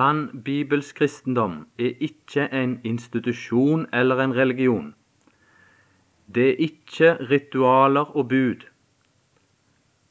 Sann 0.00 0.42
bibelsk 0.44 0.96
kristendom 0.96 1.66
er 1.78 1.90
ikke 2.00 2.46
en 2.56 2.78
institusjon 2.84 3.82
eller 3.92 4.20
en 4.22 4.34
religion. 4.36 4.94
Det 6.34 6.44
er 6.48 6.62
ikke 6.66 7.08
ritualer 7.30 8.16
og 8.16 8.28
bud. 8.28 8.62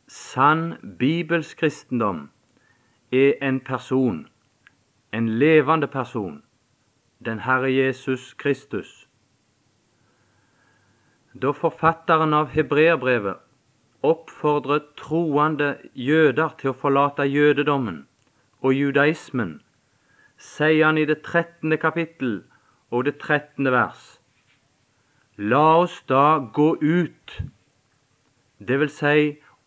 Sann 0.08 0.74
bibelsk 1.00 1.58
kristendom 1.58 2.30
er 3.12 3.34
en 3.42 3.60
person, 3.60 4.28
en 5.14 5.30
levende 5.30 5.88
person, 5.88 6.44
den 7.26 7.40
Herre 7.40 7.74
Jesus 7.74 8.34
Kristus. 8.34 9.10
Da 11.34 11.52
forfatteren 11.52 12.34
av 12.34 12.52
hebreerbrevet 12.54 13.42
oppfordrer 14.04 14.86
troende 15.02 15.71
jøder 15.96 16.54
til 16.62 16.76
å 16.76 16.78
forlate 16.84 17.26
jødedommen 17.26 18.04
og 18.62 18.78
judaismen, 18.78 19.58
sier 20.39 20.85
han 20.85 20.98
i 20.98 21.05
det 21.05 21.21
trettende 21.27 21.77
kapittel 21.77 22.39
og 22.89 23.05
det 23.05 23.20
trettende 23.21 23.73
vers 23.75 24.16
La 25.39 25.77
oss 25.79 26.02
da 26.07 26.39
gå 26.53 26.73
ut, 26.81 27.35
det 28.59 28.79
vil 28.81 28.89
si 28.91 29.21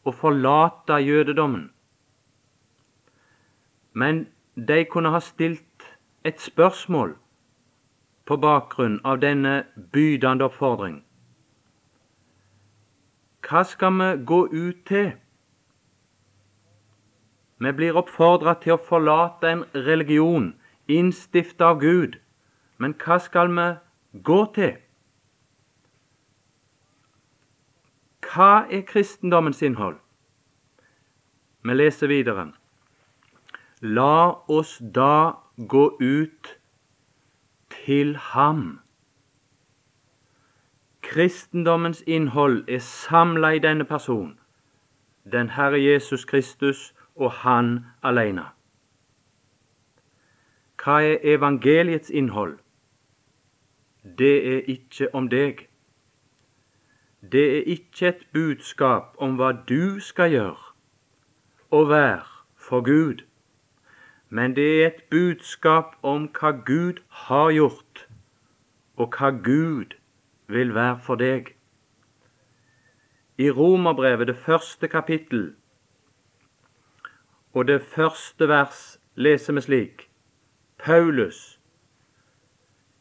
å 0.05 0.13
forlate 0.13 0.99
jødedommen. 1.01 1.71
Men 3.97 4.27
de 4.57 4.85
kunne 4.85 5.15
ha 5.15 5.21
stilt 5.25 5.87
et 6.29 6.45
spørsmål 6.45 7.15
på 8.29 8.37
bakgrunn 8.45 9.01
av 9.01 9.23
denne 9.25 9.55
bydende 9.97 10.51
oppfordring. 10.51 11.01
Hva 13.49 13.65
skal 13.65 13.97
vi 13.97 14.11
gå 14.29 14.45
ut 14.53 14.85
til? 14.93 15.13
Vi 17.65 17.73
blir 17.81 17.97
oppfordra 17.97 18.59
til 18.61 18.77
å 18.77 18.85
forlate 18.91 19.57
en 19.57 19.65
religion 19.89 20.53
innstiftet 20.89 21.61
av 21.61 21.81
Gud, 21.81 22.19
men 22.79 22.95
hva 23.05 23.19
skal 23.23 23.53
vi 23.53 23.69
gå 24.23 24.41
til? 24.55 24.77
Hva 28.27 28.67
er 28.71 28.87
kristendommens 28.89 29.63
innhold? 29.63 29.99
Vi 31.63 31.75
leser 31.75 32.11
videre. 32.11 32.53
La 33.83 34.35
oss 34.49 34.79
da 34.95 35.35
gå 35.57 35.85
ut 36.01 36.55
til 37.85 38.17
ham 38.17 38.83
Kristendommens 41.03 42.03
innhold 42.07 42.65
er 42.69 42.79
samla 42.79 43.51
i 43.53 43.59
denne 43.59 43.85
person, 43.85 44.39
den 45.33 45.51
Herre 45.51 45.81
Jesus 45.83 46.25
Kristus 46.25 46.95
og 47.17 47.33
Han 47.33 47.87
alene. 48.03 48.45
Hva 50.83 51.03
er 51.03 51.19
evangeliets 51.23 52.11
innhold? 52.11 52.59
Det 54.19 54.55
er 54.55 54.63
ikke 54.67 55.15
om 55.15 55.29
deg. 55.31 55.69
Det 57.33 57.45
er 57.59 57.63
ikke 57.71 58.09
et 58.09 58.25
budskap 58.35 59.15
om 59.23 59.37
hva 59.39 59.53
du 59.69 60.01
skal 60.03 60.35
gjøre 60.35 60.73
og 61.71 61.89
være 61.89 62.27
for 62.59 62.83
Gud, 62.83 63.23
men 64.29 64.57
det 64.57 64.67
er 64.83 64.87
et 64.87 65.03
budskap 65.11 65.95
om 66.03 66.27
hva 66.35 66.51
Gud 66.67 66.99
har 67.09 67.55
gjort, 67.55 68.07
og 68.97 69.15
hva 69.15 69.31
Gud 69.31 69.95
vil 70.49 70.75
være 70.75 70.99
for 70.99 71.15
deg. 71.15 71.55
I 73.39 73.51
Romerbrevet, 73.51 74.27
det 74.27 74.37
første 74.37 74.89
kapittel 74.89 75.55
og 77.53 77.69
det 77.69 77.83
første 77.83 78.49
vers, 78.49 78.99
leser 79.15 79.55
vi 79.55 79.61
slik 79.61 80.12
Paulus, 80.85 81.61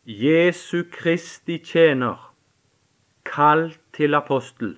Jesu 0.06 0.84
Kristi 0.92 1.58
tjener, 1.58 2.34
kalt 3.26 3.80
til 3.94 4.14
apostel, 4.14 4.76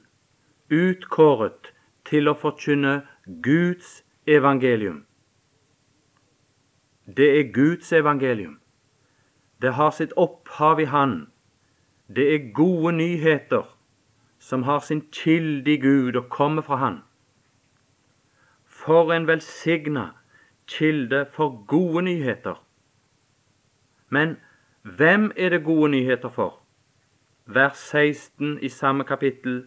utkåret 0.72 1.74
til 2.08 2.32
å 2.32 2.36
forkynne 2.40 3.02
Guds 3.44 4.06
evangelium. 4.28 5.04
Det 7.08 7.30
er 7.40 7.52
Guds 7.52 7.92
evangelium. 7.92 8.56
Det 9.62 9.76
har 9.76 9.92
sitt 9.92 10.16
opphav 10.16 10.80
i 10.80 10.88
Han 10.96 11.34
det 12.08 12.36
er 12.36 12.52
gode 12.54 12.92
nyheter 12.92 13.64
som 14.40 14.64
har 14.64 14.80
sin 14.80 15.02
kilde 15.12 15.72
i 15.72 15.78
Gud 15.78 16.16
og 16.16 16.30
kommer 16.30 16.62
fra 16.62 16.76
Han. 16.76 17.02
For 18.66 19.12
en 19.14 19.28
velsigna 19.28 20.10
kilde 20.68 21.26
for 21.32 21.66
gode 21.68 22.02
nyheter. 22.02 22.64
Men 24.14 24.38
hvem 24.82 25.32
er 25.38 25.50
det 25.50 25.64
gode 25.64 25.90
nyheter 25.92 26.30
for? 26.30 26.60
Vers 27.46 27.78
16 27.78 28.60
i 28.62 28.70
samme 28.70 29.04
kapittel 29.04 29.64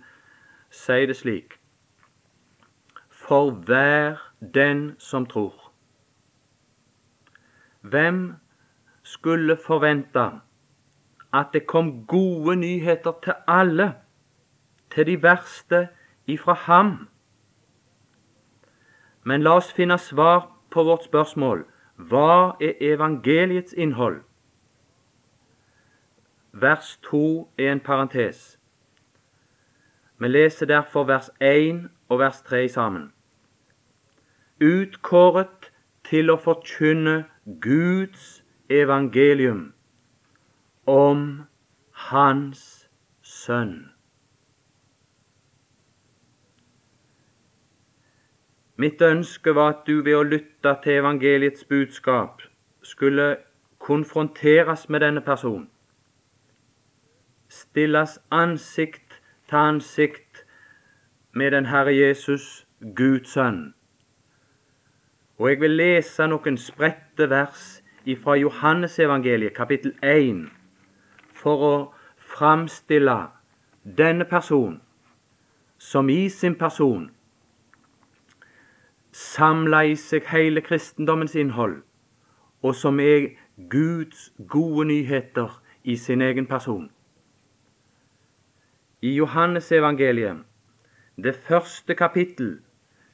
sier 0.70 1.06
det 1.10 1.16
slik 1.18 1.56
For 3.10 3.50
hver 3.50 4.22
den 4.54 4.94
som 4.98 5.26
tror. 5.26 5.72
Hvem 7.80 8.34
skulle 9.02 9.56
forvente 9.66 10.30
at 11.32 11.46
det 11.52 11.66
kom 11.66 12.06
gode 12.06 12.56
nyheter 12.56 13.12
til 13.24 13.34
alle, 13.48 13.94
til 14.90 15.06
de 15.06 15.22
verste 15.22 15.88
ifra 16.26 16.52
ham. 16.52 17.08
Men 19.24 19.42
la 19.42 19.56
oss 19.58 19.72
finne 19.72 19.98
svar 19.98 20.46
på 20.70 20.82
vårt 20.82 21.04
spørsmål 21.04 21.66
hva 21.96 22.56
er 22.60 22.76
evangeliets 22.80 23.72
innhold? 23.72 24.20
Vers 26.60 26.96
2 27.02 27.52
er 27.58 27.72
en 27.72 27.80
parentes. 27.80 28.58
Vi 30.18 30.28
leser 30.28 30.66
derfor 30.66 31.04
vers 31.04 31.30
1 31.40 31.90
og 32.08 32.18
vers 32.18 32.42
3 32.42 32.68
sammen. 32.68 33.12
Utkåret 34.64 35.68
til 36.08 36.32
å 36.32 36.38
forkynne 36.40 37.26
Guds 37.60 38.40
evangelium 38.72 39.74
om 40.86 41.44
Hans 42.08 42.88
Sønn. 43.20 43.76
Mitt 48.76 49.02
ønske 49.02 49.52
var 49.54 49.74
at 49.74 49.86
du 49.86 50.00
ved 50.00 50.16
å 50.16 50.24
lytte 50.24 50.78
til 50.82 51.02
evangeliets 51.04 51.68
budskap 51.68 52.40
skulle 52.80 53.34
konfronteres 53.78 54.88
med 54.88 55.04
denne 55.04 55.20
personen, 55.20 55.68
stilles 57.56 58.18
ansikt 58.30 59.20
til 59.48 59.56
ansikt 59.56 60.44
med 61.32 61.50
den 61.50 61.66
Herre 61.66 61.94
Jesus, 61.96 62.66
Guds 62.96 63.32
sønn. 63.32 63.74
Og 65.38 65.50
jeg 65.50 65.60
vil 65.60 65.76
lese 65.76 66.26
noen 66.28 66.56
spredte 66.60 67.28
vers 67.30 67.66
fra 68.22 68.36
Johannesevangeliet, 68.38 69.52
kapittel 69.56 69.92
1, 70.02 70.46
for 71.34 71.64
å 71.68 71.74
framstille 72.16 73.18
denne 73.98 74.24
person 74.24 74.80
som 75.78 76.08
i 76.08 76.28
sin 76.32 76.56
person 76.56 77.10
samla 79.12 79.84
i 79.90 79.94
seg 79.96 80.26
hele 80.32 80.60
kristendommens 80.64 81.36
innhold, 81.36 81.78
og 82.62 82.74
som 82.74 83.00
er 83.00 83.30
Guds 83.70 84.30
gode 84.48 84.88
nyheter 84.88 85.62
i 85.84 85.96
sin 85.96 86.22
egen 86.22 86.46
person. 86.46 86.90
I 89.06 89.10
Johannesevangeliet, 89.14 90.38
det 91.16 91.34
første 91.36 91.94
kapittel, 91.94 92.60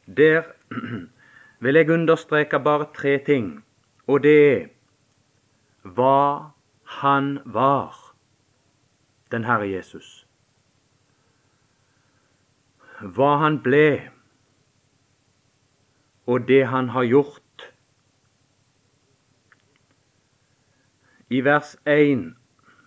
der 0.06 0.42
vil 1.62 1.75
jeg 1.75 1.91
understreke 1.91 2.60
bare 2.60 2.86
tre 2.94 3.19
ting, 3.26 3.64
og 4.06 4.22
det 4.22 4.37
er 4.52 4.62
hva 5.82 6.52
han 7.02 7.28
var 7.44 7.99
den 9.34 9.44
Herre 9.44 9.69
Jesus. 9.69 10.26
Hva 13.02 13.37
han 13.44 13.61
ble, 13.62 14.11
og 16.26 16.49
det 16.49 16.64
han 16.72 16.93
har 16.96 17.05
gjort. 17.11 17.69
I 21.28 21.44
vers 21.44 21.76
1 21.84 22.28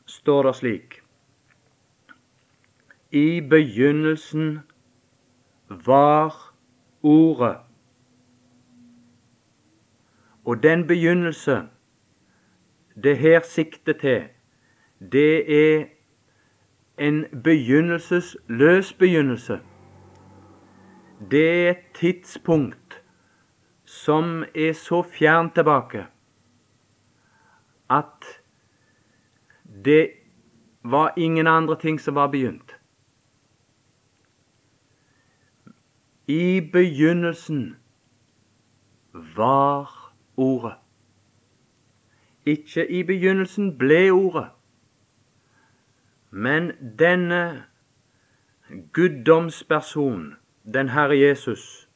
står 0.05 0.47
det 0.49 0.59
slik 0.63 1.04
I 3.15 3.41
begynnelsen 3.41 4.59
var 5.69 6.53
Ordet. 7.01 7.57
Og 10.45 10.63
den 10.63 10.87
begynnelse 10.87 11.61
det 13.03 13.17
her 13.17 13.41
sikter 13.43 13.93
til, 13.93 14.23
det 15.11 15.53
er 15.53 15.85
en 16.97 17.25
begynnelsesløs 17.43 18.93
begynnelse. 18.93 19.59
Det 21.31 21.67
er 21.67 21.71
et 21.71 21.77
tidspunkt 21.93 23.03
som 23.85 24.43
er 24.55 24.73
så 24.73 25.01
fjernt 25.01 25.55
tilbake 25.55 26.05
at 27.89 28.41
det 29.85 30.09
var 30.83 31.13
ingen 31.17 31.47
andre 31.47 31.79
ting 31.79 31.99
som 32.01 32.15
var 32.15 32.27
begynt. 32.27 32.74
I 36.27 36.61
begynnelsen 36.73 37.77
var 39.13 40.13
Ordet. 40.37 40.73
Ikke 42.45 42.91
i 42.91 43.03
begynnelsen 43.03 43.77
ble 43.77 44.11
Ordet, 44.11 44.49
men 46.29 46.71
denne 46.99 47.63
guddomsperson, 48.93 50.35
den 50.73 50.89
Herre 50.89 51.17
Jesus, 51.19 51.89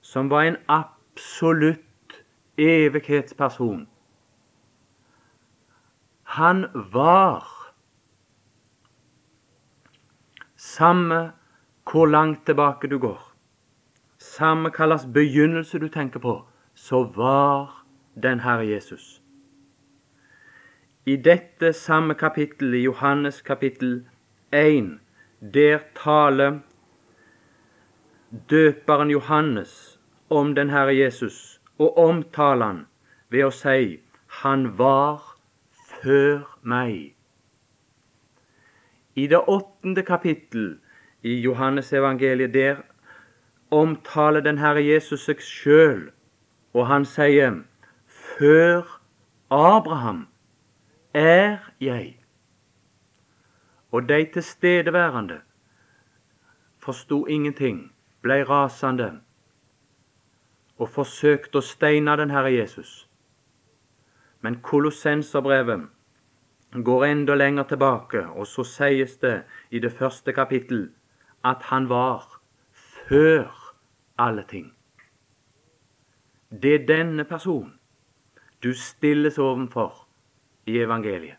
som 0.00 0.30
var 0.30 0.42
en 0.42 0.56
absolutt 0.68 2.24
evighetsperson, 2.58 3.88
han 6.22 6.66
var 6.74 7.48
Samme 10.56 11.32
hvor 11.90 12.06
langt 12.06 12.46
tilbake 12.46 12.88
du 12.88 12.98
går, 12.98 13.31
samme 14.22 14.70
hva 14.70 14.86
slags 14.86 15.06
begynnelse 15.14 15.78
du 15.82 15.88
tenker 15.88 16.22
på, 16.22 16.34
så 16.74 17.02
var 17.16 17.84
den 18.14 18.40
Herre 18.40 18.66
Jesus. 18.66 19.22
I 21.06 21.16
dette 21.16 21.72
samme 21.72 22.14
kapittel, 22.14 22.74
i 22.74 22.84
Johannes 22.84 23.42
kapittel 23.42 24.04
1, 24.52 25.00
der 25.54 25.78
taler 25.98 26.60
døperen 28.50 29.10
Johannes 29.10 29.98
om 30.30 30.54
den 30.54 30.70
Herre 30.70 30.94
Jesus, 30.96 31.60
og 31.78 31.98
omtaler 31.98 32.66
han 32.66 32.86
ved 33.30 33.48
å 33.48 33.50
si 33.50 33.98
han 34.42 34.68
var 34.78 35.18
før 36.02 36.46
meg. 36.62 37.16
I 39.14 39.26
det 39.26 39.42
åttende 39.50 40.06
kapittel 40.06 40.78
i 41.22 41.34
Johannes 41.42 41.92
evangeliet 41.92 42.54
der 42.54 42.84
omtaler 43.72 44.40
den 44.44 44.58
Herre 44.60 44.82
Jesus 44.84 45.24
seg 45.24 45.40
sjøl, 45.40 46.10
og 46.76 46.86
han 46.90 47.06
sier 47.08 47.62
før 48.06 48.98
Abraham 49.52 50.26
er 51.14 51.72
jeg. 51.80 52.18
Og 53.92 54.08
de 54.08 54.24
tilstedeværende 54.34 55.40
forsto 56.82 57.26
ingenting, 57.26 57.92
blei 58.22 58.42
rasende 58.48 59.10
og 60.78 60.88
forsøkte 60.88 61.60
å 61.60 61.64
steine 61.64 62.16
den 62.18 62.32
Herre 62.32 62.52
Jesus. 62.52 63.06
Men 64.42 64.60
Kolossenserbrevet 64.64 65.88
går 66.84 67.04
enda 67.04 67.36
lenger 67.36 67.68
tilbake, 67.70 68.24
og 68.26 68.46
så 68.46 68.64
sies 68.64 69.16
det 69.22 69.42
i 69.70 69.78
det 69.78 69.92
første 69.92 70.32
kapittel 70.32 70.88
at 71.44 71.68
han 71.70 71.88
var 71.88 72.40
før 73.08 73.61
alle 74.22 74.44
ting. 74.48 74.72
Det 76.62 76.74
er 76.74 76.86
denne 76.86 77.24
personen 77.24 77.78
du 78.62 78.74
stilles 78.78 79.38
overfor 79.38 80.06
i 80.66 80.78
evangeliet. 80.78 81.38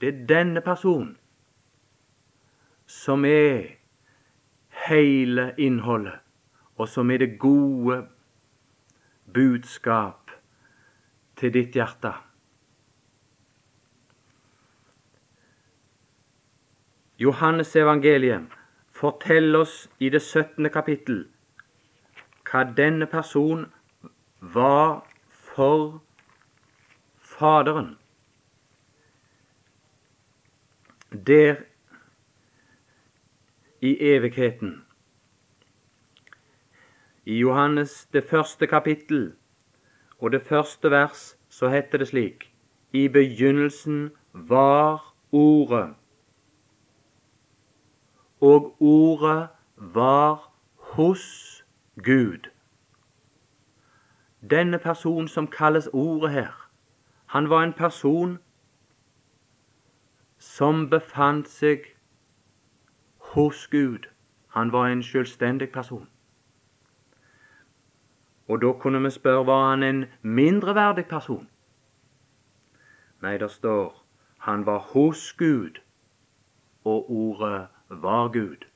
Det 0.00 0.08
er 0.08 0.26
denne 0.28 0.60
personen 0.60 1.16
som 2.86 3.24
er 3.24 3.64
hele 4.88 5.54
innholdet, 5.58 6.20
og 6.76 6.88
som 6.88 7.10
er 7.10 7.18
det 7.18 7.38
gode 7.38 8.04
budskap 9.34 10.30
til 11.36 11.54
ditt 11.54 11.74
hjerte. 11.74 12.12
Johannes 17.18 17.76
evangeliet 17.76 18.50
forteller 18.92 19.64
oss 19.64 19.88
i 19.98 20.10
det 20.10 20.22
17. 20.22 20.70
kapittel 20.70 21.24
hva 22.50 22.64
denne 22.76 23.06
person 23.06 23.72
var 24.40 25.06
for 25.28 26.02
Faderen. 27.18 27.98
Der 31.26 31.56
i 33.80 33.96
evigheten. 34.00 34.84
I 37.24 37.38
Johannes 37.38 38.06
det 38.12 38.24
første 38.24 38.66
kapittel 38.66 39.34
og 40.18 40.32
det 40.32 40.42
første 40.42 40.90
vers 40.90 41.36
så 41.48 41.68
heter 41.68 41.98
det 41.98 42.08
slik 42.08 42.52
I 42.92 43.08
begynnelsen 43.08 44.10
var 44.32 45.14
Ordet, 45.32 45.94
og 48.40 48.76
Ordet 48.80 49.48
var 49.76 50.52
hos 50.76 51.53
Gud. 52.02 52.50
Denne 54.50 54.78
personen 54.78 55.28
som 55.28 55.46
kalles 55.46 55.88
Ordet 55.92 56.30
her, 56.30 56.70
han 57.26 57.50
var 57.50 57.62
en 57.62 57.72
person 57.72 58.38
som 60.38 60.90
befant 60.90 61.48
seg 61.48 61.96
hos 63.18 63.66
Gud. 63.66 64.06
Han 64.48 64.72
var 64.72 64.86
en 64.86 65.02
selvstendig 65.02 65.72
person. 65.72 66.08
Og 68.48 68.62
da 68.62 68.72
kunne 68.72 69.02
vi 69.02 69.10
spørre 69.10 69.46
var 69.46 69.70
han 69.70 69.82
en 69.82 70.04
mindreverdig 70.22 71.06
person? 71.06 71.48
Nei, 73.22 73.38
det 73.38 73.50
står 73.50 74.04
han 74.44 74.66
var 74.66 74.78
hos 74.78 75.32
Gud, 75.32 75.80
og 76.84 77.10
ordet 77.10 77.66
var 77.88 78.28
Gud. 78.28 78.66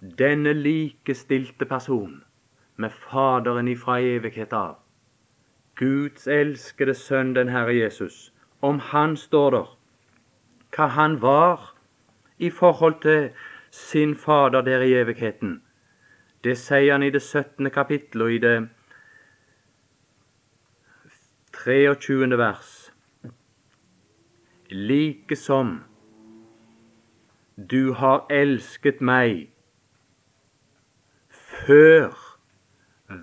Denne 0.00 0.52
likestilte 0.52 1.66
person 1.66 2.24
med 2.76 2.90
Faderen 2.90 3.68
ifra 3.68 4.00
evighet 4.00 4.52
av, 4.52 4.76
Guds 5.74 6.26
elskede 6.26 6.94
sønn, 6.94 7.34
den 7.34 7.48
Herre 7.48 7.74
Jesus, 7.74 8.32
om 8.62 8.78
han 8.78 9.16
står 9.16 9.50
der 9.50 9.74
hva 10.76 10.86
han 10.94 11.18
var 11.22 11.74
i 12.38 12.50
forhold 12.50 13.00
til 13.02 13.30
sin 13.70 14.14
Fader 14.14 14.62
der 14.62 14.86
i 14.86 14.94
evigheten. 14.94 15.62
Det 16.44 16.54
sier 16.58 16.92
han 16.92 17.02
i 17.02 17.10
det 17.10 17.22
17. 17.22 17.70
kapittel 17.70 18.22
og 18.22 18.32
i 18.32 18.38
det 18.38 18.68
23. 21.64 22.38
vers. 22.38 22.92
Like 24.70 25.36
som 25.36 25.80
du 27.70 27.92
har 27.92 28.26
elsket 28.30 29.00
meg 29.02 29.48
før 31.68 32.14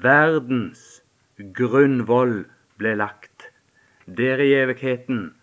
verdens 0.03 0.81
grunnvoll 1.57 2.43
ble 2.77 2.91
lagt. 2.99 3.47
Der 4.05 4.37
i 4.43 4.51
evigheten 4.53 5.33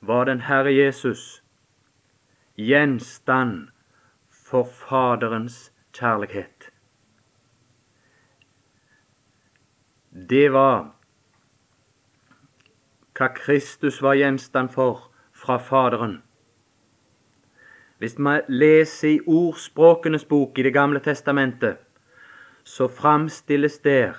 var 0.00 0.24
den 0.26 0.40
Herre 0.48 0.72
Jesus 0.74 1.44
gjenstand 2.58 3.68
for 4.50 4.66
Faderens 4.66 5.70
kjærlighet. 5.94 6.70
Det 10.10 10.48
var 10.52 10.90
hva 13.18 13.32
Kristus 13.38 14.02
var 14.02 14.18
gjenstand 14.18 14.74
for 14.74 15.12
fra 15.30 15.62
Faderen. 15.62 16.22
Hvis 17.98 18.18
vi 18.18 18.40
leser 18.48 19.08
i 19.08 19.20
Ordspråkenes 19.26 20.24
bok 20.24 20.58
i 20.58 20.62
Det 20.62 20.72
gamle 20.74 21.00
testamentet, 21.00 21.78
så 22.68 22.88
framstilles 22.88 23.78
der 23.78 24.14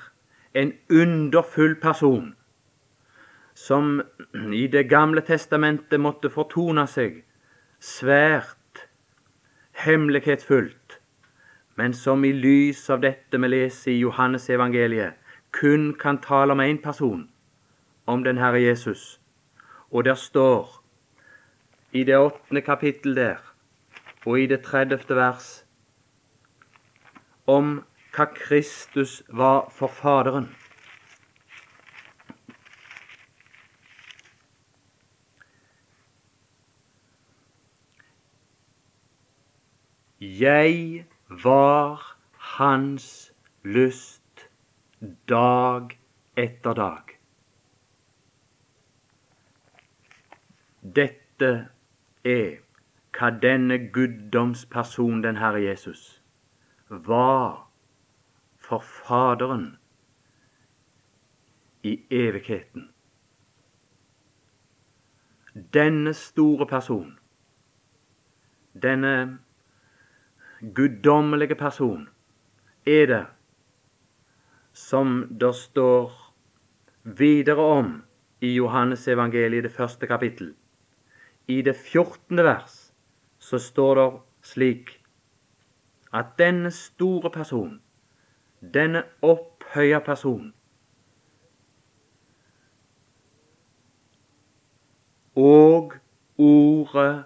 en 0.53 0.73
underfull 0.89 1.75
person 1.75 2.35
som 3.53 4.01
i 4.53 4.67
Det 4.67 4.89
gamle 4.89 5.21
testamentet 5.21 5.99
måtte 5.99 6.29
fortone 6.29 6.85
seg 6.87 7.19
svært 7.79 8.85
hemmelighetsfullt, 9.83 10.99
men 11.75 11.93
som 11.93 12.23
i 12.25 12.31
lys 12.31 12.89
av 12.89 13.03
dette 13.03 13.37
vi 13.37 13.51
leser 13.51 13.91
i 13.91 13.99
Johannes 13.99 14.49
evangeliet, 14.49 15.13
kun 15.51 15.93
kan 15.93 16.17
tale 16.23 16.55
om 16.55 16.63
én 16.63 16.81
person, 16.83 17.29
om 18.05 18.23
den 18.23 18.37
Herre 18.37 18.61
Jesus. 18.61 19.19
Og 19.91 20.05
der 20.05 20.15
står 20.15 20.81
i 21.91 22.03
det 22.03 22.17
åttende 22.17 22.61
kapittel 22.61 23.15
der, 23.15 23.37
og 24.25 24.39
i 24.39 24.45
det 24.45 24.61
tredjefte 24.63 25.15
vers, 25.15 25.65
om 27.47 27.83
hva 28.15 28.25
Kristus 28.25 29.23
var 29.29 29.69
for 29.69 29.87
Faderen. 29.87 30.49
Jeg 40.19 41.05
var 41.29 42.17
hans 42.37 43.33
lyst 43.63 44.49
dag 45.29 45.99
etter 46.35 46.73
dag. 46.73 47.15
Dette 50.81 51.69
er 52.23 52.59
hva 53.15 53.31
denne 53.41 53.77
guddomsperson, 53.93 55.23
den 55.23 55.39
Herre 55.39 55.63
Jesus, 55.63 56.21
var 56.89 57.68
for 58.69 58.83
Faderen 58.85 59.77
i 61.83 61.95
evigheten. 62.13 62.89
Denne 65.73 66.13
store 66.13 66.67
person, 66.69 67.17
denne 68.73 69.39
guddommelige 70.61 71.55
person, 71.55 72.09
er 72.85 73.05
det 73.09 73.25
som 74.73 75.25
det 75.41 75.55
står 75.55 76.13
videre 77.03 77.65
om 77.79 77.91
i 78.41 78.53
Johannes 78.53 79.07
evangeliet, 79.07 79.63
det 79.63 79.71
første 79.71 80.07
kapittel. 80.07 80.53
I 81.47 81.61
det 81.61 81.75
14. 81.75 82.37
vers 82.37 82.93
så 83.39 83.57
står 83.57 83.95
det 83.95 84.09
slik 84.45 84.99
at 86.13 86.37
denne 86.37 86.71
store 86.71 87.31
person, 87.31 87.79
denne 88.61 89.03
opphøya 89.21 89.99
person, 89.99 90.53
og 95.35 95.93
ordet 96.37 97.25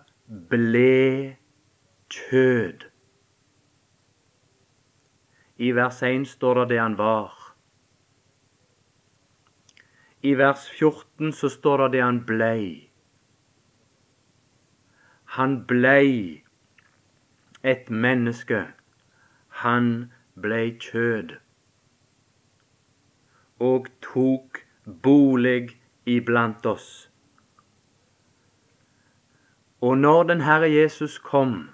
ble 0.50 1.38
kjød. 2.10 2.90
I 5.58 5.72
vers 5.72 6.02
1 6.04 6.28
står 6.28 6.60
det 6.60 6.70
det 6.70 6.80
han 6.82 6.98
var. 6.98 7.34
I 10.22 10.34
vers 10.38 10.70
14 10.70 11.34
så 11.34 11.50
står 11.50 11.78
det 11.84 11.92
det 11.98 12.04
han 12.04 12.26
blei. 12.26 12.90
Han 15.38 15.64
blei 15.68 16.44
et 17.64 17.90
menneske. 17.90 18.66
Han 19.64 19.90
blei 19.90 20.23
kjød 20.36 21.38
og 23.60 23.88
tok 24.02 24.66
bolig 25.04 25.80
iblant 26.06 26.66
oss. 26.66 27.10
Og 29.82 29.98
når 29.98 30.24
den 30.24 30.42
Herre 30.42 30.70
Jesus 30.72 31.20
kom, 31.20 31.70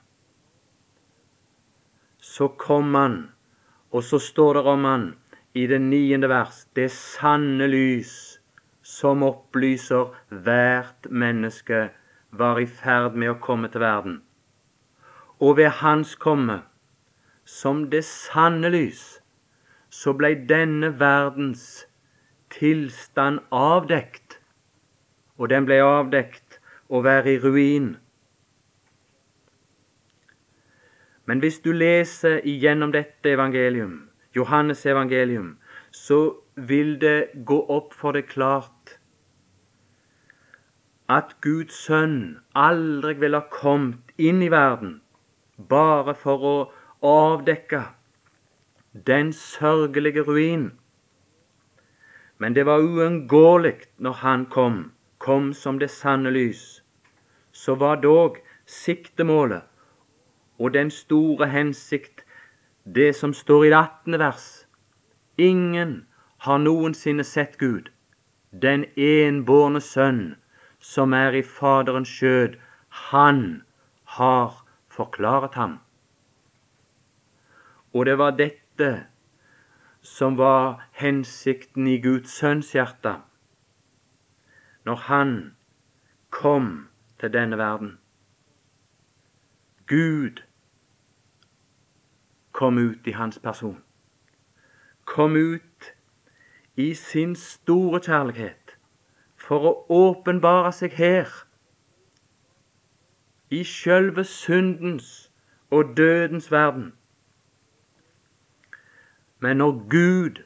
så 2.17 2.47
kom 2.47 2.95
han, 2.95 3.31
og 3.91 4.03
så 4.03 4.19
står 4.19 4.53
det 4.53 4.63
om 4.63 4.83
han 4.83 5.15
i 5.53 5.67
det 5.67 5.81
niende 5.81 6.29
vers, 6.29 6.67
det 6.75 6.91
sanne 6.91 7.67
lys 7.67 8.39
som 8.81 9.23
opplyser 9.23 10.13
hvert 10.29 11.09
menneske, 11.09 11.89
var 12.31 12.59
i 12.59 12.65
ferd 12.65 13.15
med 13.17 13.31
å 13.33 13.39
komme 13.41 13.69
til 13.73 13.81
verden. 13.81 14.21
Og 15.39 15.57
ved 15.57 15.69
Hans 15.81 16.15
komme, 16.15 16.61
som 17.49 17.89
det 17.91 18.03
sanne 18.05 18.69
lys, 18.69 19.19
så 19.89 20.13
blei 20.13 20.35
denne 20.49 20.91
verdens 20.99 21.63
tilstand 22.53 23.41
avdekt. 23.51 24.37
Og 25.39 25.49
den 25.49 25.65
blei 25.65 25.79
avdekt 25.81 26.59
å 26.89 27.01
være 27.05 27.33
i 27.33 27.41
ruin. 27.41 27.89
Men 31.25 31.41
hvis 31.41 31.59
du 31.65 31.71
leser 31.73 32.39
igjennom 32.45 32.93
dette 32.93 33.33
evangelium, 33.33 34.09
Johannes 34.35 34.85
evangelium, 34.85 35.57
så 35.91 36.39
vil 36.55 36.97
det 37.01 37.45
gå 37.45 37.59
opp 37.69 37.93
for 37.97 38.17
deg 38.17 38.29
klart 38.29 38.97
at 41.09 41.35
Guds 41.41 41.77
sønn 41.87 42.37
aldri 42.53 43.15
ville 43.21 43.41
ha 43.41 43.53
kommet 43.53 44.13
inn 44.21 44.43
i 44.45 44.51
verden 44.53 44.99
bare 45.71 46.13
for 46.17 46.45
å 46.45 46.57
avdekke 47.01 47.83
den 49.07 49.33
sørgelige 49.33 50.21
ruin. 50.21 50.71
Men 52.37 52.55
det 52.55 52.65
var 52.65 52.79
uunngåelig 52.79 53.75
når 53.97 54.11
han 54.11 54.45
kom, 54.45 54.91
kom 55.17 55.53
som 55.53 55.79
det 55.79 55.89
sanne 55.89 56.31
lys. 56.31 56.83
Så 57.51 57.75
var 57.75 57.95
dog 57.95 58.37
siktemålet 58.65 59.61
og 60.59 60.73
den 60.73 60.91
store 60.91 61.47
hensikt 61.47 62.25
det 62.95 63.15
som 63.15 63.33
står 63.33 63.63
i 63.63 63.69
det 63.69 63.77
18. 63.77 64.19
vers. 64.19 64.67
Ingen 65.37 66.05
har 66.37 66.57
noensinne 66.57 67.23
sett 67.23 67.57
Gud, 67.57 67.89
den 68.51 68.85
enbårne 68.95 69.81
sønn, 69.81 70.35
som 70.79 71.13
er 71.13 71.35
i 71.35 71.43
Faderens 71.43 72.09
skjød, 72.09 72.55
han 72.89 73.63
har 74.03 74.65
forklaret 74.87 75.55
ham. 75.55 75.79
Og 77.93 78.05
det 78.05 78.17
var 78.17 78.31
dette 78.37 79.07
som 80.01 80.37
var 80.37 80.89
hensikten 80.91 81.87
i 81.87 81.97
Guds 82.01 82.31
sønns 82.31 82.71
hjerte 82.73 83.15
når 84.85 84.95
han 84.95 85.55
kom 86.29 86.89
til 87.19 87.33
denne 87.33 87.57
verden. 87.57 87.99
Gud 89.87 90.41
kom 92.51 92.77
ut 92.77 93.07
i 93.07 93.11
hans 93.11 93.39
person. 93.39 93.83
Kom 95.05 95.35
ut 95.35 95.93
i 96.75 96.93
sin 96.93 97.35
store 97.35 97.99
kjærlighet 97.99 98.77
for 99.35 99.65
å 99.65 99.73
åpenbare 99.89 100.71
seg 100.75 100.93
her, 100.93 101.29
i 103.49 103.63
sjølve 103.65 104.23
syndens 104.23 105.31
og 105.73 105.95
dødens 105.97 106.51
verden. 106.51 106.91
Men 109.39 109.57
når 109.57 109.83
Gud 109.89 110.43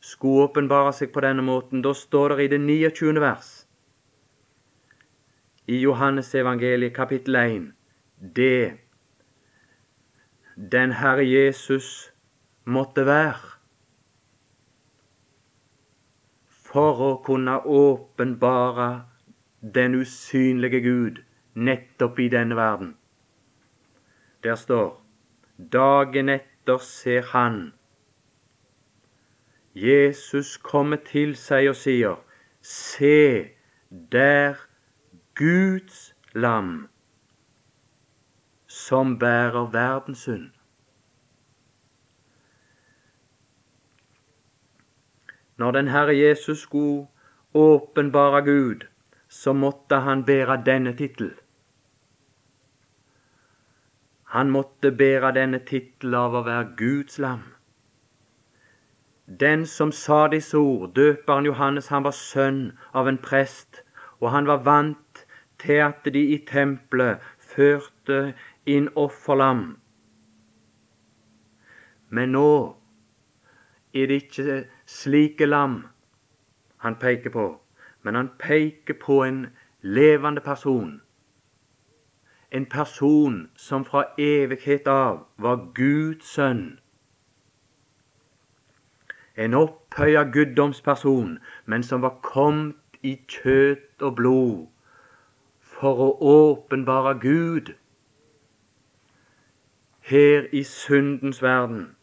skulle 0.00 0.48
åpenbare 0.48 0.92
seg 0.94 1.12
på 1.14 1.22
denne 1.24 1.42
måten, 1.42 1.82
da 1.82 1.94
står 1.96 2.36
det 2.36 2.44
i 2.44 2.52
det 2.54 2.60
29. 2.60 3.20
vers 3.20 3.52
i 5.66 5.80
Johannes 5.80 6.34
evangeliet 6.34 6.92
kapittel 6.94 7.36
1 7.40 7.68
det 8.36 8.76
den 10.56 10.92
Herre 10.92 11.24
Jesus 11.24 12.12
måtte 12.64 13.06
være 13.08 13.54
for 16.74 17.00
å 17.06 17.10
kunne 17.24 17.56
åpenbare 17.64 18.88
den 19.74 19.96
usynlige 20.00 20.80
Gud 20.84 21.22
nettopp 21.54 22.18
i 22.20 22.28
denne 22.28 22.56
verden. 22.58 22.94
Der 24.44 24.58
står 24.60 25.00
dagen 25.56 26.28
etter 26.28 26.53
ser 26.80 27.22
han 27.22 27.72
Jesus 29.74 30.56
kommer 30.56 30.96
til 30.96 31.34
seg 31.36 31.68
og 31.68 31.76
sier, 31.76 32.16
Se 32.62 33.50
der 34.12 34.54
Guds 35.34 36.14
lam 36.34 36.88
som 38.66 39.18
bærer 39.18 39.66
verdens 39.70 40.18
synd. 40.18 40.50
Når 45.56 45.70
den 45.70 45.88
Herre 45.88 46.16
Jesus 46.18 46.58
skulle 46.58 47.06
åpenbare 47.54 48.42
Gud, 48.42 48.86
så 49.28 49.52
måtte 49.52 49.96
han 49.96 50.24
bære 50.24 50.62
denne 50.66 50.96
tittel. 50.96 51.34
Han 54.34 54.50
måtte 54.50 54.90
bære 54.90 55.30
denne 55.36 55.60
tittel 55.62 56.14
av 56.18 56.34
å 56.34 56.40
være 56.42 56.72
Guds 56.78 57.20
lam. 57.22 57.44
Den 59.26 59.62
som 59.66 59.92
sa 59.94 60.26
disse 60.28 60.58
ord, 60.58 60.90
døperen 60.96 61.46
Johannes, 61.46 61.88
han 61.94 62.02
var 62.04 62.16
sønn 62.18 62.72
av 62.92 63.06
en 63.08 63.18
prest, 63.18 63.84
og 64.18 64.32
han 64.34 64.50
var 64.50 64.64
vant 64.66 65.22
til 65.62 65.78
at 65.86 66.02
de 66.16 66.24
i 66.34 66.40
tempelet 66.50 67.22
førte 67.38 68.34
inn 68.66 68.90
offerlam. 68.98 69.76
Men 72.10 72.34
nå 72.34 72.50
er 73.94 74.10
det 74.10 74.20
ikke 74.24 74.58
slike 74.90 75.46
lam 75.46 75.84
han 76.82 76.98
peker 76.98 77.30
på, 77.30 77.46
men 78.02 78.18
han 78.18 78.34
peker 78.42 78.98
på 78.98 79.22
en 79.24 79.44
levende 79.80 80.42
person. 80.42 81.03
En 82.54 82.66
person 82.66 83.50
som 83.56 83.84
fra 83.84 84.04
evighet 84.18 84.86
av 84.86 85.24
var 85.42 85.62
Guds 85.74 86.28
sønn. 86.36 86.78
En 89.34 89.56
opphøya 89.58 90.22
guddomsperson, 90.30 91.38
men 91.66 91.82
som 91.82 92.04
var 92.06 92.20
kommet 92.22 93.00
i 93.02 93.16
kjøtt 93.26 94.04
og 94.06 94.14
blod 94.20 94.60
for 95.58 96.04
å 96.04 96.06
åpenbare 96.34 97.16
Gud 97.24 97.72
her 100.06 100.46
i 100.54 100.62
syndens 100.62 101.42
verden. 101.42 101.96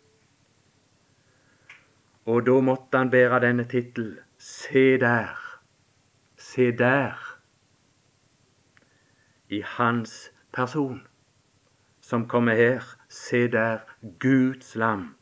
Og 2.25 2.43
da 2.45 2.59
måtte 2.59 2.99
han 2.99 3.13
bære 3.13 3.39
denne 3.45 3.63
tittel 3.71 4.17
Se 4.41 4.97
der, 4.97 5.37
Se 6.37 6.71
der, 6.75 7.15
i 9.49 9.61
hans 9.77 10.31
person, 10.53 11.07
som 12.01 12.27
kommer 12.27 12.55
her, 12.55 12.83
se 13.09 13.47
der, 13.47 13.79
Guds 14.19 14.75
lam. 14.75 15.15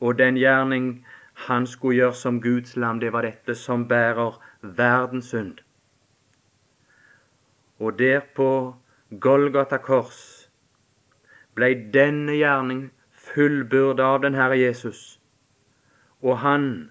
Og 0.00 0.18
den 0.18 0.36
gjerning 0.36 1.06
han 1.46 1.66
skulle 1.66 1.96
gjøre 1.96 2.14
som 2.14 2.42
Guds 2.42 2.76
lam, 2.76 3.00
det 3.00 3.12
var 3.12 3.22
dette 3.22 3.54
som 3.54 3.88
bærer 3.88 4.38
verdens 4.62 5.30
synd. 5.30 5.58
Og 7.78 7.98
der 7.98 8.20
på 8.34 8.74
Golgata 9.20 9.78
kors 9.78 10.50
blei 11.54 11.74
denne 11.94 12.34
gjerning 12.38 12.88
fullbyrda 13.28 14.04
av 14.14 14.22
den 14.22 14.34
Herre 14.34 14.58
Jesus. 14.58 15.20
Og 16.22 16.38
han 16.42 16.90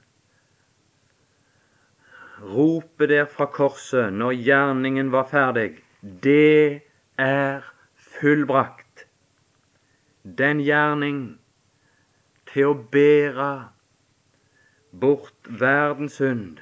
roper 2.41 3.11
der 3.11 3.25
fra 3.25 3.47
korset 3.51 4.13
når 4.13 4.35
gjerningen 4.47 5.11
var 5.11 5.27
ferdig, 5.31 5.69
det 6.01 6.86
er 7.17 7.61
fullbrakt. 7.95 9.07
Den 10.23 10.59
gjerning 10.59 11.39
til 12.51 12.71
å 12.71 12.77
bære 12.91 13.49
bort 14.91 15.51
verdens 15.61 16.17
synd, 16.21 16.61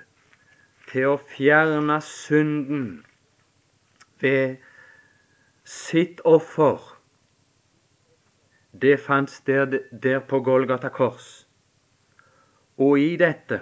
til 0.92 1.14
å 1.14 1.20
fjerne 1.36 2.00
synden 2.04 2.88
ved 4.22 4.58
sitt 5.66 6.22
offer, 6.26 6.82
det 8.76 8.98
fant 9.00 9.32
sted 9.32 9.80
der 9.92 10.20
på 10.20 10.42
Golgata 10.44 10.92
kors. 10.92 11.46
Og 12.78 13.00
i 13.00 13.16
dette 13.16 13.62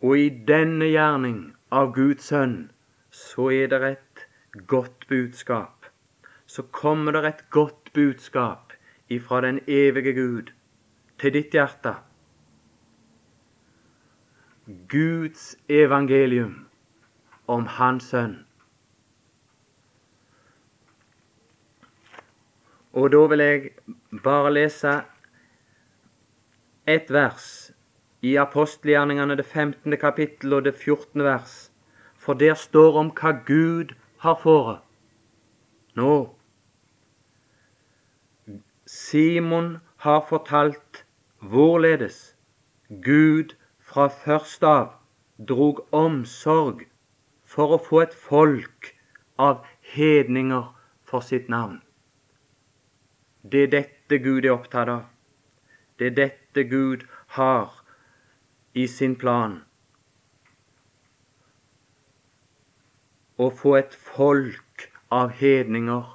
og 0.00 0.14
i 0.18 0.28
denne 0.30 0.86
gjerning 0.92 1.38
av 1.74 1.90
Guds 1.94 2.30
sønn 2.30 2.70
så 3.10 3.48
er 3.50 3.70
det 3.72 3.80
et 3.88 4.04
godt 4.52 5.06
budskap. 5.08 5.86
Så 6.46 6.62
kommer 6.62 7.12
det 7.12 7.24
et 7.24 7.50
godt 7.50 7.92
budskap 7.94 8.72
ifra 9.08 9.40
den 9.40 9.60
evige 9.66 10.14
Gud 10.14 10.52
til 11.18 11.32
ditt 11.32 11.52
hjerte. 11.52 11.94
Guds 14.88 15.56
evangelium 15.68 16.66
om 17.46 17.66
Hans 17.66 18.10
sønn. 18.12 18.44
Og 22.92 23.12
da 23.12 23.20
vil 23.30 23.38
jeg 23.38 23.70
bare 24.24 24.52
lese 24.52 24.92
ett 26.88 27.10
vers 27.12 27.70
i 28.24 28.34
apostelgjerningene 28.40 29.36
det 29.36 29.46
15. 29.46 29.96
kapittel 30.00 30.52
og 30.52 30.64
det 30.64 30.74
14. 30.74 31.22
vers. 31.22 31.70
For 32.16 32.34
der 32.34 32.54
står 32.54 32.98
om 32.98 33.12
hva 33.14 33.32
Gud 33.46 33.94
har 34.18 34.34
fått. 34.34 34.84
Nå 35.98 36.34
Simon 38.88 39.78
har 39.96 40.20
fortalt 40.28 41.04
hvorledes 41.40 42.34
Gud 42.88 43.52
fra 43.84 44.06
først 44.08 44.64
av 44.64 44.94
drog 45.50 45.82
omsorg 45.92 46.86
for 47.44 47.76
å 47.76 47.80
få 47.82 48.00
et 48.06 48.16
folk 48.16 48.94
av 49.36 49.60
hedninger 49.92 50.70
for 51.04 51.24
sitt 51.24 51.52
navn. 51.52 51.82
Det 53.44 53.66
er 53.66 53.72
dette 53.76 54.18
Gud 54.24 54.44
er 54.44 54.56
opptatt 54.56 54.88
av. 54.88 55.04
Det 55.98 56.10
er 56.12 56.16
dette 56.16 56.64
Gud 56.70 57.04
har 57.36 57.72
i 58.74 58.86
sin 58.86 59.16
plan 59.20 59.60
å 63.38 63.50
få 63.54 63.76
et 63.78 63.94
folk 63.94 64.88
av 65.14 65.30
hedninger 65.38 66.06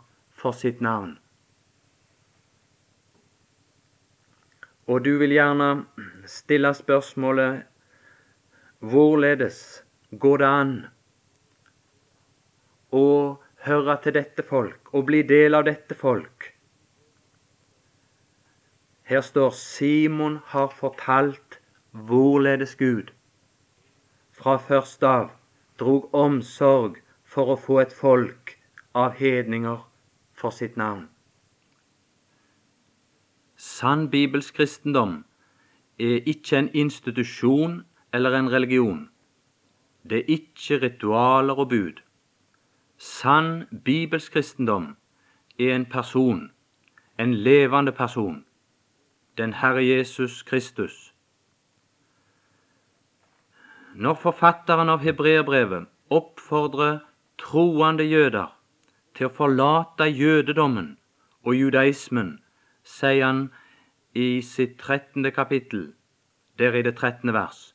for 0.43 0.55
sitt 0.55 0.81
navn. 0.83 1.15
Og 4.91 5.05
du 5.05 5.13
vil 5.21 5.31
gjerne 5.31 5.69
stille 6.27 6.73
spørsmålet 6.75 7.63
hvorledes 8.83 9.59
går 10.19 10.41
det 10.41 10.49
an 10.49 10.73
å 12.91 13.05
høre 13.63 13.95
til 14.03 14.17
dette 14.19 14.43
folk 14.43 14.91
og 14.91 15.07
bli 15.07 15.21
del 15.29 15.55
av 15.55 15.63
dette 15.69 15.95
folk? 15.95 16.49
Her 19.07 19.23
står 19.23 19.55
Simon 19.55 20.41
har 20.51 20.75
fortalt 20.75 21.59
hvorledes 21.91 22.75
Gud 22.75 23.15
fra 24.35 24.57
først 24.59 25.03
av 25.07 25.31
drog 25.79 26.11
omsorg 26.11 26.99
for 27.33 27.53
å 27.53 27.57
få 27.59 27.79
et 27.81 27.93
folk 27.97 28.55
av 28.93 29.17
hedninger 29.17 29.81
for 30.37 30.53
sitt 30.53 30.77
navn. 30.77 31.07
Sann 33.57 34.09
bibelsk 34.13 34.57
kristendom 34.59 35.23
er 35.99 36.27
ikke 36.29 36.57
en 36.59 36.69
institusjon 36.85 37.79
eller 38.13 38.37
en 38.37 38.51
religion. 38.53 39.07
Det 40.03 40.19
er 40.23 40.35
ikke 40.37 40.81
ritualer 40.83 41.59
og 41.63 41.69
bud. 41.69 42.03
Sann 42.97 43.65
bibelsk 43.85 44.35
kristendom 44.35 44.93
er 45.57 45.73
en 45.75 45.85
person, 45.85 46.51
en 47.19 47.33
levende 47.33 47.91
person, 47.91 48.43
den 49.37 49.57
Herre 49.61 49.85
Jesus 49.85 50.43
Kristus 50.43 51.13
når 53.93 54.17
forfatteren 54.17 54.89
av 54.89 55.03
hebreerbrevet 55.05 55.85
oppfordrer 56.13 57.01
troende 57.43 58.05
jøder 58.07 58.53
til 59.17 59.27
å 59.27 59.35
forlate 59.37 60.07
jødedommen 60.09 60.95
og 61.43 61.57
judaismen, 61.57 62.37
sier 62.83 63.25
han 63.25 63.43
i 64.15 64.41
sitt 64.45 64.77
trettende 64.79 65.31
kapittel, 65.35 65.93
der 66.57 66.75
i 66.77 66.83
det 66.85 66.95
trettende 66.99 67.35
vers, 67.35 67.73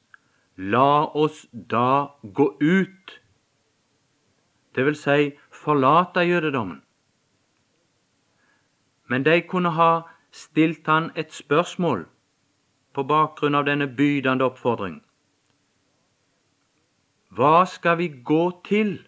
la 0.57 1.07
oss 1.15 1.47
da 1.53 2.15
gå 2.23 2.51
ut, 2.61 3.19
det 4.75 4.85
vil 4.87 4.97
si 4.99 5.33
forlate 5.51 6.25
jødedommen. 6.27 6.83
Men 9.09 9.25
de 9.25 9.41
kunne 9.43 9.73
ha 9.75 9.93
stilt 10.31 10.87
han 10.87 11.11
et 11.17 11.33
spørsmål 11.33 12.05
på 12.95 13.05
bakgrunn 13.09 13.57
av 13.57 13.65
denne 13.67 13.89
bydende 13.89 14.45
oppfordring. 14.45 15.01
Hva 17.35 17.65
skal 17.67 17.99
vi 18.01 18.09
gå 18.25 18.43
til? 18.65 19.08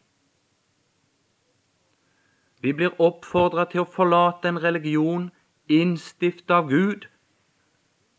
Vi 2.61 2.73
blir 2.73 2.97
oppfordra 3.01 3.65
til 3.71 3.85
å 3.85 3.89
forlate 3.89 4.51
en 4.51 4.61
religion 4.63 5.31
innstiftet 5.69 6.51
av 6.51 6.69
Gud. 6.69 7.07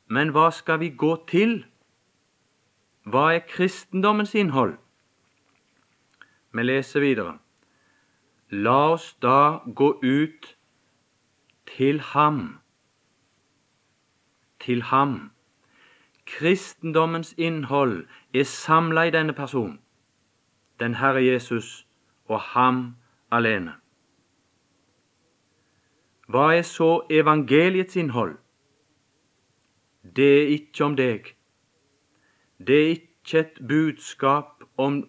Men 0.08 0.34
hva 0.36 0.50
skal 0.52 0.82
vi 0.82 0.90
gå 0.90 1.14
til? 1.30 1.66
Hva 3.06 3.32
er 3.36 3.46
kristendommens 3.48 4.34
innhold? 4.36 4.78
Vi 6.52 6.66
leser 6.66 7.06
videre. 7.06 7.38
La 8.52 8.92
oss 8.96 9.14
da 9.22 9.62
gå 9.66 9.94
ut 10.04 10.50
til 11.76 12.02
ham. 12.14 12.42
Til 14.60 14.82
ham. 14.90 15.32
Kristendommens 16.26 17.34
innhold 17.38 18.04
er 18.34 18.44
samla 18.44 19.08
i 19.08 19.16
denne 19.16 19.34
personen 19.34 19.80
den 20.82 20.96
Herre 20.96 21.26
Jesus 21.26 21.88
og 22.26 22.40
ham 22.40 22.96
alene. 23.32 23.74
Hva 26.32 26.54
er 26.56 26.62
så 26.62 27.02
evangeliets 27.10 27.96
innhold? 27.96 28.38
Det 30.16 30.28
er 30.42 30.48
ikke 30.48 30.86
om 30.86 30.94
deg. 30.96 31.26
Det 32.68 32.78
er 32.82 32.92
ikke 32.94 33.40
et 33.40 33.58
budskap 33.68 34.64
om 34.78 35.02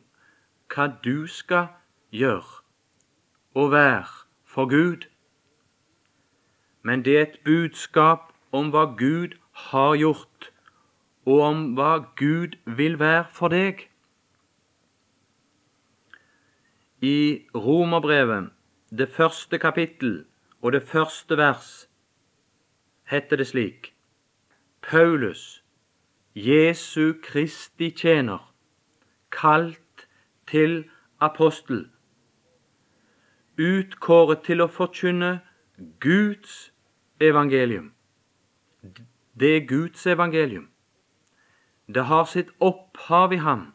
hva 0.73 0.87
du 1.05 1.27
skal 1.31 1.69
gjøre 2.11 2.63
og 3.55 3.71
være 3.73 4.09
for 4.55 4.67
Gud, 4.73 5.07
men 6.83 7.05
det 7.05 7.17
er 7.19 7.23
et 7.23 7.39
budskap 7.45 8.33
om 8.53 8.73
hva 8.75 8.85
Gud 8.99 9.39
har 9.69 9.95
gjort, 10.01 10.51
og 11.27 11.41
om 11.41 11.63
hva 11.79 11.93
Gud 12.19 12.59
vil 12.67 12.99
være 12.99 13.29
for 13.31 13.53
deg. 13.53 13.87
I 17.03 17.47
Romerbrevet, 17.55 18.51
det 18.91 19.09
første 19.09 19.59
kapittel 19.59 20.25
og 20.63 20.73
det 20.73 20.83
første 20.83 21.37
vers, 21.37 21.89
heter 23.11 23.37
det 23.37 23.47
slik 23.47 23.95
Paulus, 24.83 25.65
Jesu 26.35 27.13
Kristi 27.23 27.91
tjener, 27.91 28.55
kalt 29.31 30.09
til 30.47 30.85
apostel, 31.21 31.89
utkåret 33.59 34.43
til 34.47 34.63
å 34.63 34.71
forkynne 34.71 35.41
Guds 36.01 36.73
evangelium. 37.21 37.93
Det 39.39 39.57
er 39.57 39.67
Guds 39.67 40.07
evangelium. 40.07 40.69
Det 41.95 42.05
har 42.05 42.25
sitt 42.25 42.51
opphav 42.61 43.33
i 43.33 43.43
ham. 43.43 43.73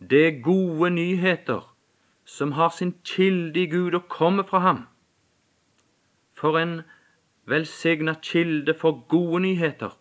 Det 0.00 0.26
er 0.26 0.42
gode 0.42 0.90
nyheter 0.90 1.74
som 2.24 2.52
har 2.52 2.68
sin 2.68 2.94
kilde 3.04 3.62
i 3.62 3.66
Gud 3.66 3.94
og 3.94 4.08
kommer 4.08 4.42
fra 4.42 4.58
ham. 4.58 4.86
For 6.38 6.58
en 6.58 6.82
velsigna 7.50 8.14
kilde 8.22 8.74
for 8.74 9.08
gode 9.08 9.40
nyheter. 9.40 9.98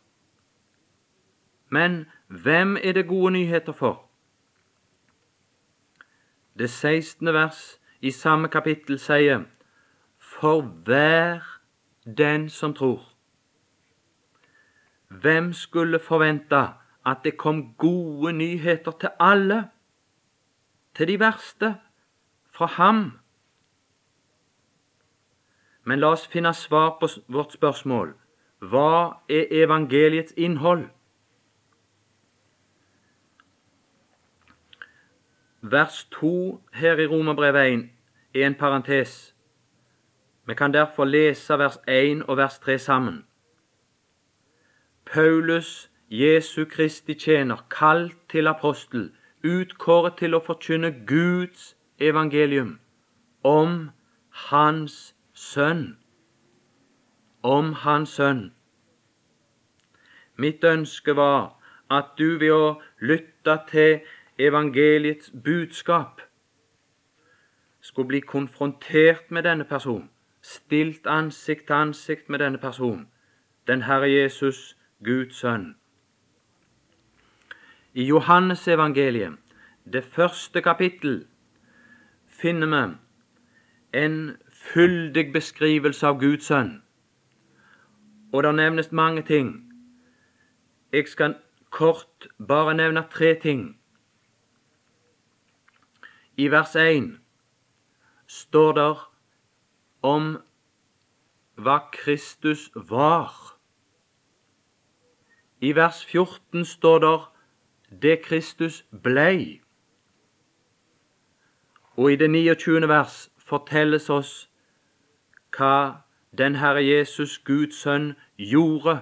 Men 1.70 2.06
hvem 2.28 2.78
er 2.84 2.92
det 2.92 3.08
gode 3.08 3.32
nyheter 3.32 3.74
for? 3.74 4.06
Det 6.58 6.70
16. 6.70 7.34
vers 7.34 7.80
i 8.02 8.12
samme 8.12 8.48
kapittel 8.48 9.00
sier 9.00 9.46
For 10.18 10.62
hver 10.62 11.42
den 12.18 12.50
som 12.50 12.74
tror. 12.74 13.14
Hvem 15.08 15.54
skulle 15.54 16.00
forvente 16.00 16.68
at 17.06 17.18
det 17.24 17.38
kom 17.38 17.74
gode 17.74 18.34
nyheter 18.34 18.92
til 18.92 19.10
alle, 19.20 19.70
til 20.96 21.08
de 21.08 21.20
verste, 21.20 21.76
fra 22.52 22.66
ham? 22.66 23.20
Men 25.88 26.02
la 26.04 26.12
oss 26.12 26.26
finne 26.28 26.52
svar 26.54 26.98
på 27.00 27.08
vårt 27.32 27.54
spørsmål. 27.56 28.10
Hva 28.60 29.24
er 29.32 29.48
evangeliets 29.64 30.34
innhold? 30.36 30.90
Vers 35.62 36.04
2 36.12 36.62
her 36.74 37.00
i 37.00 37.08
Romerbrevet 37.08 37.74
1 37.74 37.90
er 38.34 38.48
en 38.48 38.56
parentes. 38.56 39.36
Vi 40.48 40.54
kan 40.54 40.74
derfor 40.74 41.06
lese 41.06 41.58
vers 41.60 41.80
1 41.88 42.24
og 42.28 42.38
vers 42.38 42.60
3 42.60 42.78
sammen. 42.80 43.26
Paulus, 45.06 45.92
Jesu 46.10 46.66
Kristi 46.66 47.14
tjener, 47.14 47.66
kalt 47.70 48.18
til 48.30 48.48
apostel, 48.48 49.12
utkåret 49.44 50.18
til 50.20 50.36
å 50.36 50.44
forkynne 50.44 50.92
Guds 51.08 51.78
evangelium 52.00 52.80
om 53.44 53.90
Hans 54.30 55.17
sønn. 55.38 55.98
Om 57.44 57.74
Hans 57.74 58.10
sønn. 58.10 58.54
Mitt 60.36 60.64
ønske 60.64 61.16
var 61.16 61.54
at 61.90 62.16
du 62.18 62.38
ved 62.42 62.54
å 62.54 62.78
lytte 63.00 63.60
til 63.70 64.00
evangeliets 64.38 65.30
budskap 65.44 66.22
skulle 67.82 68.08
bli 68.08 68.20
konfrontert 68.20 69.30
med 69.32 69.46
denne 69.46 69.64
personen, 69.64 70.10
stilt 70.42 71.08
ansikt 71.08 71.68
til 71.68 71.74
ansikt 71.74 72.30
med 72.30 72.40
denne 72.40 72.58
personen, 72.58 73.08
den 73.68 73.86
Herre 73.86 74.10
Jesus, 74.10 74.76
Guds 75.04 75.38
sønn. 75.40 75.76
I 77.94 78.04
Johannes 78.04 78.68
evangeliet, 78.68 79.38
det 79.94 80.04
første 80.04 80.62
kapittel, 80.62 81.28
finner 82.28 82.68
vi 82.74 84.02
en 84.04 84.38
fyldig 84.74 85.34
beskrivelse 85.34 86.08
av 86.08 86.20
Guds 86.20 86.46
sønn. 86.52 86.82
Og 88.34 88.44
det 88.44 88.56
nevnes 88.56 88.92
mange 88.92 89.22
ting. 89.22 89.52
Jeg 90.92 91.08
skal 91.08 91.36
kort 91.70 92.28
bare 92.48 92.74
nevne 92.74 93.04
tre 93.12 93.36
ting 93.42 93.78
i 96.38 96.48
vers 96.48 96.76
1 96.76 97.18
står 98.28 98.74
det 98.78 98.96
om 100.02 100.26
hva 101.58 101.78
Kristus 101.92 102.70
var. 102.76 103.34
I 105.62 105.72
vers 105.76 106.04
14 106.06 106.66
står 106.66 107.00
det 107.00 107.16
det 108.02 108.22
Kristus 108.22 108.86
blei. 108.92 109.62
Og 111.98 112.12
i 112.12 112.16
det 112.16 112.30
29. 112.30 112.88
vers 112.88 113.30
fortelles 113.38 114.10
oss 114.10 114.47
hva 115.58 116.08
den 116.38 116.56
Herre 116.56 116.86
Jesus, 116.86 117.38
Guds 117.38 117.76
sønn, 117.82 118.16
gjorde. 118.38 119.00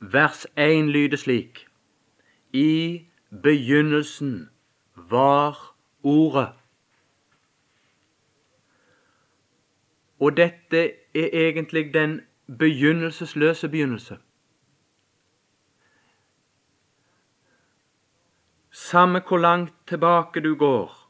Vers 0.00 0.46
1 0.56 0.90
lyder 0.92 1.16
slik 1.16 1.66
i 2.52 3.06
begynnelsen 3.42 4.50
var 4.94 5.74
Ordet. 6.02 6.52
Og 10.20 10.36
dette 10.36 10.82
er 11.14 11.28
egentlig 11.32 11.94
den 11.94 12.20
begynnelsesløse 12.58 13.68
begynnelse. 13.68 14.18
Samme 18.70 19.22
hvor 19.28 19.38
langt 19.38 19.72
tilbake 19.86 20.40
du 20.40 20.54
går 20.54 21.03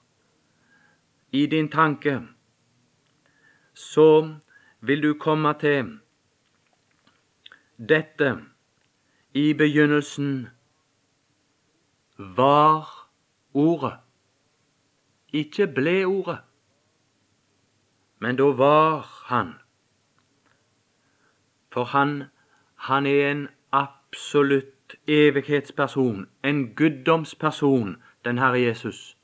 i 1.35 1.47
din 1.47 1.69
tanke, 1.69 2.21
så 3.75 4.35
vil 4.81 5.03
du 5.03 5.15
komme 5.19 5.55
til 5.61 5.99
dette 7.89 8.39
i 9.35 9.53
begynnelsen 9.53 10.49
var 12.19 13.11
Ordet. 13.55 13.99
Ikke 15.33 15.67
ble 15.67 16.05
Ordet, 16.07 16.39
men 18.19 18.37
da 18.37 18.43
var 18.43 19.03
Han. 19.27 19.53
For 21.73 21.85
Han, 21.85 22.23
han 22.75 23.07
er 23.07 23.31
en 23.31 23.49
absolutt 23.73 24.97
evighetsperson, 25.07 26.29
en 26.45 26.75
guddomsperson, 26.75 28.03
den 28.25 28.39
Herre 28.39 28.61
Jesus. 28.61 29.17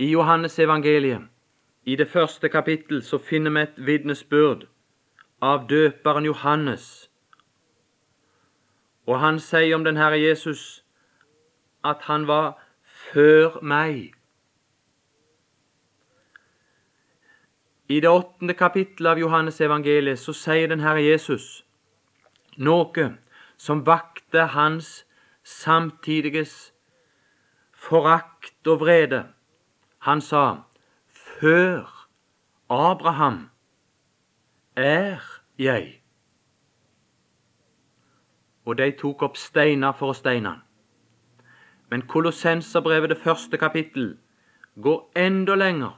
I 0.00 0.08
Johannes 0.08 0.58
evangeliet, 0.58 1.28
i 1.84 1.96
det 1.96 2.08
første 2.08 2.48
kapittel, 2.48 3.02
så 3.02 3.18
finner 3.18 3.52
vi 3.52 3.66
et 3.66 3.86
vitnesbyrd 3.86 4.66
av 5.44 5.68
døperen 5.68 6.24
Johannes 6.24 7.10
og 9.10 9.18
han 9.18 9.40
sier 9.42 9.74
om 9.74 9.84
den 9.84 9.98
Herre 9.98 10.18
Jesus 10.20 10.84
at 11.84 12.04
han 12.06 12.28
var 12.28 12.52
før 12.84 13.56
meg. 13.62 14.12
I 17.90 17.98
det 18.00 18.10
åttende 18.10 18.54
kapittelet 18.54 19.10
av 19.10 19.18
Johannes 19.18 19.58
evangeliet 19.60 20.20
så 20.22 20.34
sier 20.36 20.70
den 20.70 20.84
Herre 20.84 21.02
Jesus 21.02 21.64
noe 22.56 23.08
som 23.58 23.82
vakte 23.86 24.46
hans 24.54 24.92
samtidiges 25.42 26.72
forakt 27.74 28.68
og 28.68 28.84
vrede. 28.84 29.24
Han 30.06 30.20
sa, 30.20 30.62
Før 31.08 32.08
Abraham 32.70 33.50
er 34.76 35.20
jeg 35.58 36.00
og 38.70 38.78
de 38.78 38.90
tok 38.98 39.22
opp 39.26 39.38
steiner 39.40 39.94
for 39.98 40.12
å 40.12 40.16
steine 40.16 40.54
han. 40.54 40.60
Men 41.90 42.04
Kolossenserbrevet, 42.06 43.10
det 43.10 43.18
første 43.18 43.58
kapittel, 43.58 44.12
går 44.78 45.00
enda 45.18 45.56
lenger. 45.58 45.96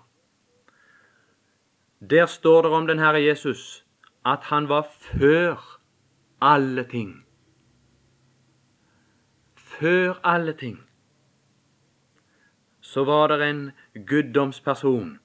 Der 2.01 2.27
står 2.27 2.63
det 2.65 2.73
om 2.73 2.87
den 2.89 3.03
Herre 3.03 3.21
Jesus 3.21 3.85
at 4.25 4.49
han 4.49 4.69
var 4.71 4.87
før 4.89 5.61
alle 6.41 6.87
ting. 6.89 7.13
Før 9.55 10.17
alle 10.25 10.57
ting 10.57 10.81
så 12.83 13.05
var 13.09 13.29
det 13.33 13.47
en 13.47 13.63
guddomsperson. 13.95 15.19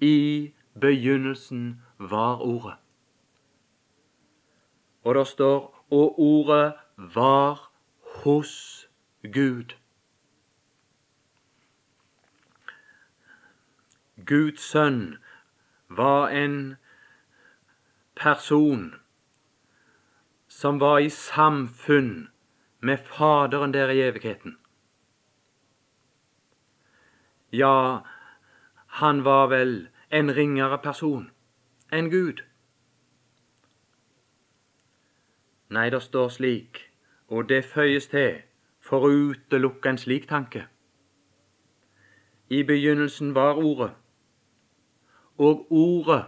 I 0.00 0.52
begynnelsen 0.80 1.82
var 1.98 2.36
Ordet. 2.36 2.74
Og 5.02 5.14
det 5.14 5.26
står 5.26 5.86
og 5.90 6.20
ordet 6.20 6.74
var 6.96 7.72
hos 8.22 8.88
Gud. 9.22 9.74
Guds 14.26 14.60
sønn 14.60 15.18
var 15.88 16.28
en 16.28 16.76
person 18.16 18.94
som 20.48 20.80
var 20.80 20.98
i 20.98 21.08
samfunn 21.08 22.28
med 22.80 22.98
Faderen 22.98 23.74
der 23.74 23.88
i 23.88 24.02
evigheten. 24.08 24.59
Ja, 27.52 27.98
han 28.86 29.24
var 29.24 29.46
vel 29.46 29.88
en 30.10 30.36
ringere 30.36 30.78
person 30.78 31.30
enn 31.92 32.10
Gud. 32.10 32.42
Nei, 35.70 35.90
det 35.90 36.02
står 36.02 36.28
slik, 36.28 36.90
og 37.28 37.48
det 37.48 37.64
føyes 37.64 38.06
til 38.10 38.42
for 38.80 39.06
å 39.06 39.10
utelukke 39.30 39.90
en 39.90 39.98
slik 39.98 40.28
tanke. 40.28 40.66
I 42.50 42.62
begynnelsen 42.66 43.34
var 43.34 43.58
Ordet, 43.58 43.90
og 45.38 45.66
Ordet 45.70 46.24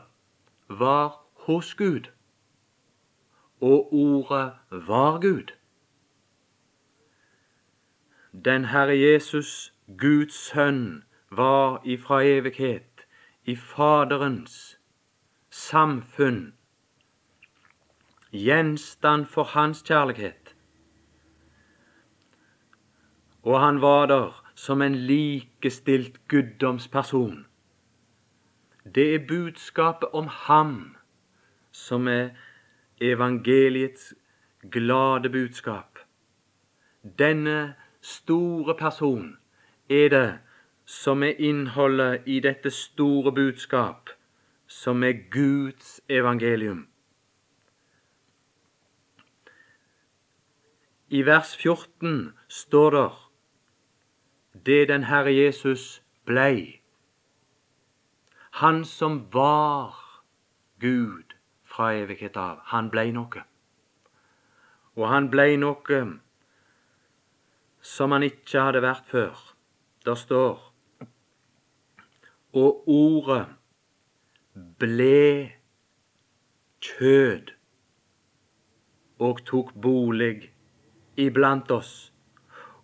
var 0.68 1.22
hos 1.46 1.74
Gud. 1.74 2.10
og 3.62 3.94
ordet 3.94 4.52
var 4.70 5.20
Gud. 5.20 5.52
Den 8.44 8.64
Herre 8.64 8.98
Jesus, 8.98 9.74
Guds 9.98 10.34
sønn, 10.34 11.04
var 11.36 11.80
ifra 11.84 12.24
evighet 12.24 13.06
i 13.44 13.56
Faderens 13.56 14.78
samfunn, 15.50 16.54
gjenstand 18.32 19.26
for 19.26 19.44
hans 19.44 19.82
kjærlighet. 19.82 20.54
Og 23.42 23.60
han 23.60 23.80
var 23.80 24.06
der 24.06 24.44
som 24.54 24.82
en 24.82 24.94
likestilt 24.94 26.28
guddomsperson. 26.28 27.46
Det 28.94 29.14
er 29.14 29.26
budskapet 29.28 30.08
om 30.12 30.26
ham 30.26 30.96
som 31.72 32.08
er 32.08 32.28
evangeliets 33.00 34.14
glade 34.70 35.30
budskap. 35.30 35.98
Denne 37.18 37.74
store 38.00 38.76
person 38.78 39.36
er 39.90 40.08
det 40.08 40.38
som 40.92 41.22
er 41.22 41.38
innholdet 41.40 42.26
i 42.28 42.40
dette 42.44 42.70
store 42.70 43.32
budskap, 43.32 44.10
som 44.68 45.02
er 45.02 45.22
Guds 45.32 46.00
evangelium. 46.08 46.88
I 51.08 51.22
vers 51.24 51.56
14 51.56 52.32
står 52.48 52.90
det 52.90 53.10
det 54.66 54.88
den 54.88 55.04
Herre 55.08 55.32
Jesus 55.32 56.02
blei. 56.24 56.82
Han 58.60 58.84
som 58.84 59.16
var 59.32 59.96
Gud 60.80 61.32
fra 61.64 61.94
evighet 61.94 62.36
av, 62.36 62.58
han 62.64 62.90
blei 62.90 63.10
noe. 63.16 63.46
Og 64.96 65.08
han 65.08 65.30
blei 65.32 65.56
noe 65.56 66.02
som 67.80 68.12
han 68.12 68.28
ikke 68.28 68.68
hadde 68.68 68.84
vært 68.84 69.08
før. 69.08 69.40
Der 70.04 70.20
står 70.20 70.71
Og 72.52 72.88
ordet 72.88 73.46
ble 74.78 75.52
kjød 76.80 77.52
og 79.18 79.44
tok 79.46 79.72
bolig 79.82 80.52
iblant 81.16 81.70
oss, 81.70 82.12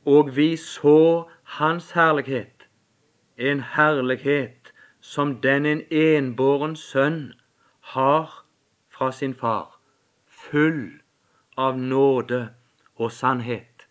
og 0.04 0.36
vi 0.36 0.56
så 0.56 1.28
hans 1.58 1.90
herlighet, 1.92 2.68
en 3.36 3.60
herlighet 3.60 4.72
som 5.00 5.40
den 5.40 5.66
en 5.66 5.82
enbåren 5.90 6.76
sønn 6.76 7.34
har 7.80 8.44
fra 8.88 9.12
sin 9.12 9.34
far, 9.34 9.80
full 10.26 11.00
av 11.56 11.78
nåde 11.78 12.40
og 12.96 13.12
sannhet. 13.12 13.88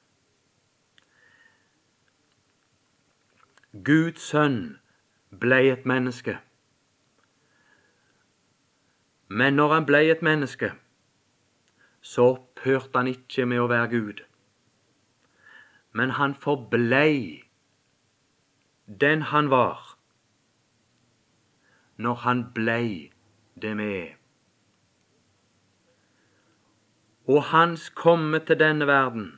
Guds 3.84 4.22
sønn 4.22 4.78
ble 5.30 5.72
et 5.72 5.86
menneske. 5.86 6.38
Men 9.28 9.54
når 9.54 9.74
han 9.74 9.86
blei 9.86 10.08
et 10.10 10.22
menneske, 10.22 10.72
så 12.02 12.30
opphørte 12.38 12.96
han 12.96 13.10
ikke 13.12 13.46
med 13.46 13.60
å 13.60 13.68
være 13.68 13.92
Gud. 13.92 14.24
Men 15.92 16.16
han 16.16 16.36
forblei 16.36 17.44
den 18.88 19.28
han 19.34 19.50
var, 19.52 19.98
når 21.98 22.22
han 22.24 22.46
blei 22.56 23.12
det 23.62 23.76
med. 23.76 24.14
Og 27.28 27.44
hans 27.52 27.90
komme 27.90 28.40
til 28.40 28.60
denne 28.60 28.88
verden, 28.88 29.34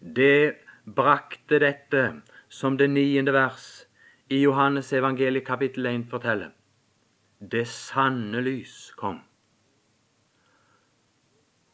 det 0.00 0.56
brakte 0.86 1.58
dette 1.60 2.06
som 2.48 2.78
det 2.78 2.88
niende 2.90 3.34
vers 3.36 3.85
i 4.28 4.42
Johannes 4.42 4.92
evangeliet 4.92 5.44
kapittel 5.46 5.86
1 5.86 6.06
forteller. 6.10 6.50
Det 7.40 7.66
sanne 7.68 8.40
lys 8.40 8.92
kom. 8.96 9.20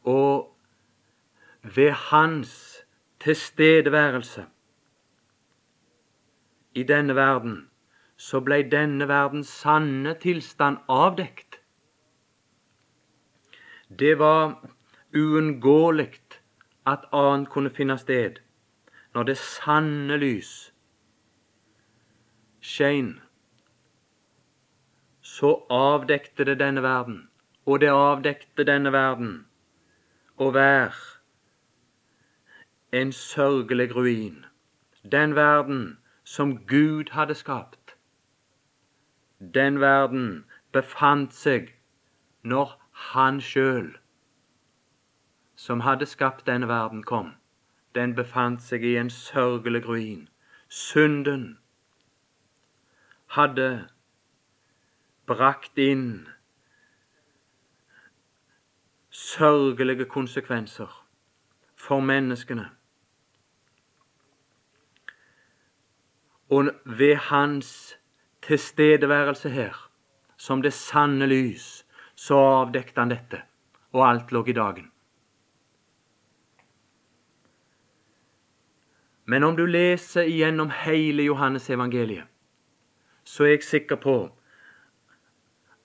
Og 0.04 0.56
ved 1.62 1.90
hans 1.90 2.82
tilstedeværelse 3.20 4.44
i 6.74 6.82
denne 6.82 7.14
verden, 7.14 7.70
så 8.16 8.40
blei 8.40 8.62
denne 8.62 9.08
verdens 9.08 9.48
sanne 9.48 10.14
tilstand 10.20 10.76
avdekt. 10.88 11.60
Det 13.98 14.18
var 14.18 14.68
uunngåelig 15.14 16.20
at 16.86 17.08
annet 17.12 17.48
kunne 17.48 17.70
finne 17.70 17.98
sted 17.98 18.40
når 19.14 19.22
det 19.22 19.36
sanne 19.38 20.16
lys 20.16 20.71
skein, 22.62 23.20
så 25.20 25.66
avdekte 25.70 26.44
det 26.44 26.58
denne 26.58 26.82
verden, 26.82 27.28
og 27.66 27.80
det 27.80 27.90
avdekte 27.90 28.64
denne 28.64 28.92
verden 28.92 29.32
å 30.38 30.50
være 30.54 30.94
en 32.92 33.12
sørgelig 33.12 33.96
ruin. 33.96 34.44
Den 35.12 35.34
verden 35.34 35.98
som 36.24 36.58
Gud 36.66 37.10
hadde 37.10 37.34
skapt. 37.34 37.96
Den 39.54 39.80
verden 39.80 40.44
befant 40.72 41.34
seg 41.34 41.74
når 42.42 42.78
Han 42.92 43.40
sjøl, 43.40 43.96
som 45.56 45.80
hadde 45.80 46.06
skapt 46.06 46.46
denne 46.46 46.68
verden, 46.68 47.02
kom. 47.02 47.32
Den 47.94 48.14
befant 48.14 48.62
seg 48.62 48.84
i 48.84 48.96
en 48.96 49.10
sørgelig 49.10 49.88
ruin. 49.88 50.28
Synden 50.68 51.58
hadde 53.32 53.88
brakt 55.26 55.78
inn 55.80 56.28
sørgelige 59.12 60.04
konsekvenser 60.04 60.90
for 61.76 62.00
menneskene. 62.00 62.66
Og 66.52 66.68
ved 66.84 67.16
hans 67.16 67.96
tilstedeværelse 68.42 69.50
her, 69.50 69.90
som 70.36 70.62
det 70.62 70.72
sanne 70.72 71.26
lys, 71.26 71.86
så 72.14 72.36
avdekte 72.36 73.00
han 73.00 73.14
dette, 73.14 73.40
og 73.92 74.08
alt 74.08 74.32
lå 74.32 74.44
i 74.46 74.52
dagen. 74.52 74.90
Men 79.24 79.44
om 79.44 79.56
du 79.56 79.64
leser 79.66 80.28
igjennom 80.28 80.70
hele 80.84 81.22
Johannes 81.22 81.70
evangeliet, 81.70 82.31
så 83.24 83.44
er 83.44 83.56
jeg 83.56 83.62
sikker 83.62 84.00
på 84.02 84.16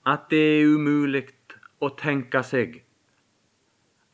at 0.08 0.30
det 0.32 0.44
er 0.60 0.74
umulig 0.74 1.26
å 1.84 1.90
tenke 2.00 2.42
seg 2.44 2.82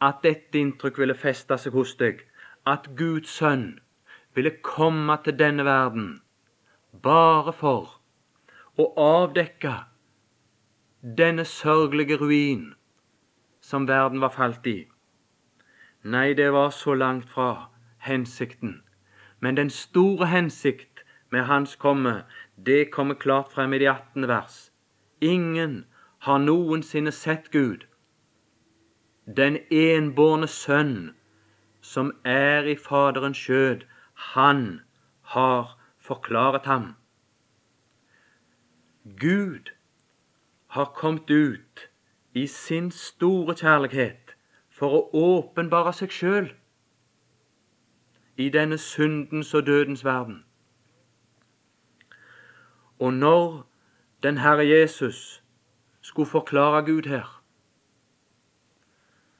at 0.03 0.23
dette 0.25 0.59
inntrykk 0.59 0.99
ville 0.99 1.15
feste 1.15 1.55
seg 1.57 1.75
hos 1.77 1.93
deg, 1.99 2.25
at 2.67 2.89
Guds 2.99 3.31
sønn 3.39 3.79
ville 4.35 4.51
komme 4.65 5.15
til 5.23 5.37
denne 5.39 5.63
verden 5.67 6.07
bare 7.05 7.53
for 7.55 7.99
å 8.79 8.87
avdekke 8.99 9.73
denne 11.03 11.45
sørgelige 11.45 12.17
ruin 12.21 12.73
som 13.61 13.87
verden 13.87 14.21
var 14.23 14.33
falt 14.35 14.67
i. 14.67 14.79
Nei, 16.03 16.33
det 16.33 16.49
var 16.51 16.69
så 16.75 16.93
langt 16.93 17.29
fra 17.29 17.69
hensikten. 18.03 18.81
Men 19.39 19.55
den 19.55 19.69
store 19.69 20.27
hensikt 20.27 20.92
med 21.33 21.47
Hans 21.49 21.75
komme, 21.75 22.23
det 22.65 22.91
kommer 22.91 23.15
klart 23.15 23.49
frem 23.51 23.73
i 23.73 23.79
de 23.81 23.89
18. 23.89 24.27
vers. 24.27 24.71
Ingen 25.21 25.85
har 26.19 26.37
noensinne 26.37 27.11
sett 27.11 27.49
Gud. 27.51 27.87
Den 29.25 29.57
enbårne 29.71 30.47
sønn, 30.47 31.15
som 31.81 32.11
er 32.23 32.69
i 32.69 32.75
Faderens 32.75 33.41
skjød, 33.41 33.87
han 34.13 34.81
har 35.33 35.73
forklaret 35.97 36.69
ham. 36.69 36.93
Gud 39.19 39.73
har 40.67 40.93
kommet 40.95 41.29
ut 41.29 41.89
i 42.33 42.47
sin 42.47 42.91
store 42.91 43.55
kjærlighet 43.55 44.37
for 44.69 44.99
å 44.99 45.03
åpenbare 45.25 45.97
seg 45.97 46.13
sjøl 46.13 46.53
i 48.37 48.49
denne 48.53 48.77
syndens 48.77 49.53
og 49.53 49.65
dødens 49.65 50.05
verden. 50.05 50.43
Og 53.03 53.13
når 53.13 53.63
den 54.23 54.37
Herre 54.37 54.63
Jesus 54.67 55.43
skulle 56.01 56.29
forklare 56.29 56.85
Gud 56.85 57.07
her, 57.11 57.43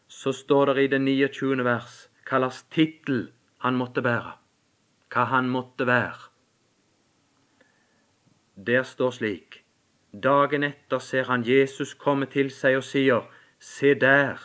så 0.07 0.31
står 0.31 0.65
det 0.65 0.83
i 0.83 0.87
det 0.91 1.01
29. 1.01 1.63
vers 1.63 1.93
hva 2.27 2.39
slags 2.41 2.59
tittel 2.75 3.21
han 3.63 3.79
måtte 3.79 4.03
bære, 4.03 4.33
hva 5.15 5.23
han 5.31 5.47
måtte 5.49 5.87
være. 5.87 6.27
Der 8.67 8.83
står 8.83 9.15
slik 9.19 9.61
Dagen 10.23 10.63
etter 10.67 10.99
ser 10.99 11.31
han 11.31 11.45
Jesus 11.47 11.93
komme 11.93 12.27
til 12.35 12.51
seg 12.51 12.77
og 12.81 12.83
sier, 12.85 13.23
Se 13.59 13.93
der, 13.95 14.43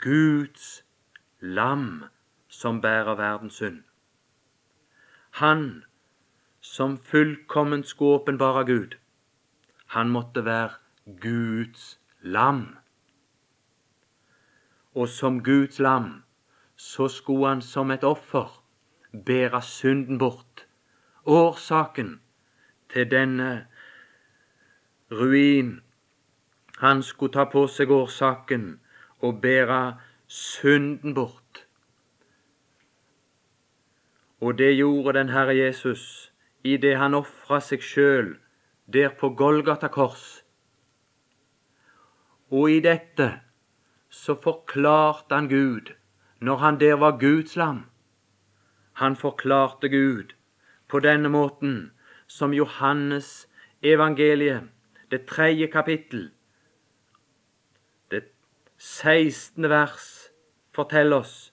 Guds 0.00 0.84
lam 1.40 2.06
som 2.48 2.80
bærer 2.80 3.14
verdens 3.20 3.60
synd. 3.60 3.82
Han 5.42 5.84
som 6.76 6.98
fullkomment 6.98 7.86
skulle 7.86 8.10
åpenbare 8.20 8.64
Gud, 8.64 8.96
han 9.86 10.08
måtte 10.08 10.44
være 10.44 10.70
Guds 11.20 12.00
lam. 12.20 12.76
Og 14.94 15.08
som 15.08 15.42
Guds 15.44 15.78
lam 15.78 16.22
så 16.76 17.08
skulle 17.08 17.48
han 17.48 17.62
som 17.62 17.90
et 17.90 18.04
offer 18.04 18.62
bære 19.26 19.62
synden 19.62 20.18
bort. 20.18 20.66
Årsaken 21.24 22.20
til 22.92 23.10
denne 23.10 23.66
ruin. 25.10 25.80
Han 26.78 27.02
skulle 27.02 27.32
ta 27.32 27.44
på 27.44 27.66
seg 27.66 27.90
årsaken 27.90 28.80
og 29.18 29.40
bære 29.40 29.96
synden 30.26 31.14
bort. 31.14 31.66
Og 34.40 34.58
det 34.58 34.74
gjorde 34.76 35.18
den 35.18 35.28
Herre 35.28 35.56
Jesus 35.56 36.32
idet 36.66 36.98
han 36.98 37.14
ofra 37.14 37.60
seg 37.62 37.84
sjøl 37.84 38.34
der 38.92 39.12
på 39.18 39.30
Golgata 39.38 39.88
kors. 39.92 40.42
Og 42.50 42.70
i 42.70 42.80
dette 42.80 43.28
så 44.10 44.36
forklarte 44.38 45.34
han 45.34 45.48
Gud 45.50 45.92
når 46.40 46.62
han 46.62 46.80
der 46.80 46.98
var 47.02 47.18
Guds 47.20 47.56
lam. 47.56 47.84
Han 49.02 49.16
forklarte 49.16 49.88
Gud 49.88 50.34
på 50.88 51.00
denne 51.00 51.28
måten 51.28 51.92
som 52.26 52.54
Johannes 52.54 53.48
evangeliet, 53.82 54.62
det 55.10 55.26
tredje 55.26 55.66
kapittel, 55.66 56.30
det 58.10 58.24
16. 58.78 59.68
vers, 59.70 60.30
forteller 60.74 61.16
oss. 61.16 61.52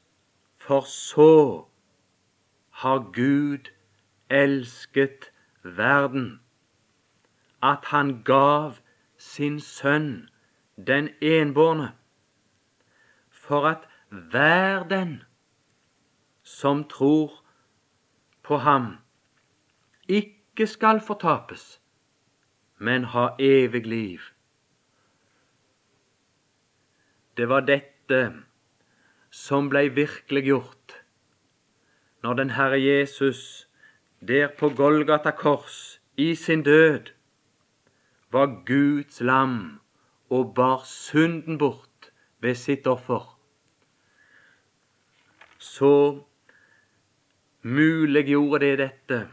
For 0.58 0.82
så 0.88 1.66
har 2.70 3.12
Gud 3.14 3.73
elsket 4.34 5.32
verden, 5.64 6.42
at 7.64 7.86
han 7.94 8.24
gav 8.24 8.74
sin 9.18 9.60
sønn, 9.60 10.30
den 10.88 11.10
enbårne, 11.22 11.92
for 13.30 13.68
at 13.68 13.88
hver 14.10 14.84
den 14.90 15.24
som 16.44 16.84
tror 16.90 17.44
på 18.44 18.58
ham, 18.58 18.98
ikke 20.08 20.68
skal 20.68 21.02
fortapes, 21.02 21.82
men 22.78 23.04
ha 23.04 23.28
evig 23.40 23.86
liv. 23.88 24.20
Det 27.38 27.50
var 27.50 27.66
dette 27.66 28.20
som 29.32 29.70
blei 29.70 29.88
virkeliggjort 29.90 31.00
når 32.24 32.34
den 32.34 32.50
Herre 32.50 32.78
Jesus 32.82 33.63
der 34.28 34.48
på 34.60 34.70
Golgata 34.70 35.32
kors 35.32 36.02
i 36.18 36.36
sin 36.36 36.64
død 36.64 37.12
var 38.32 38.64
Guds 38.66 39.22
lam 39.22 39.80
og 40.30 40.54
bar 40.56 40.82
synden 40.86 41.58
bort 41.58 42.12
ved 42.40 42.56
sitt 42.56 42.88
offer. 42.88 43.40
Så 45.58 46.24
muliggjorde 47.62 48.66
det 48.66 48.78
dette. 48.78 49.28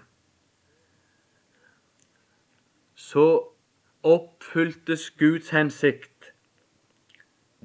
Så 2.94 3.54
oppfyltes 4.02 5.10
Guds 5.10 5.50
hensikt, 5.50 6.34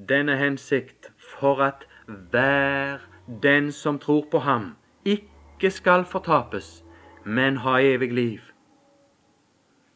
denne 0.08 0.36
hensikt 0.36 1.12
for 1.18 1.62
at 1.62 1.86
hver 2.06 2.98
den 3.42 3.72
som 3.72 3.98
tror 3.98 4.26
på 4.30 4.38
ham, 4.38 4.76
ikke 5.04 5.70
skal 5.70 6.04
fortapes, 6.04 6.85
men 7.26 7.56
ha 7.56 7.78
evig 7.82 8.12
liv. 8.12 8.40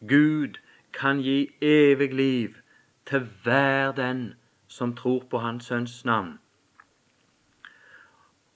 Gud 0.08 0.58
kan 0.92 1.20
gi 1.22 1.50
evig 1.62 2.14
liv 2.14 2.54
til 3.06 3.28
hver 3.42 3.92
den 3.92 4.34
som 4.66 4.96
tror 4.96 5.22
på 5.30 5.38
Hans 5.38 5.64
Sønns 5.64 6.04
navn. 6.04 6.38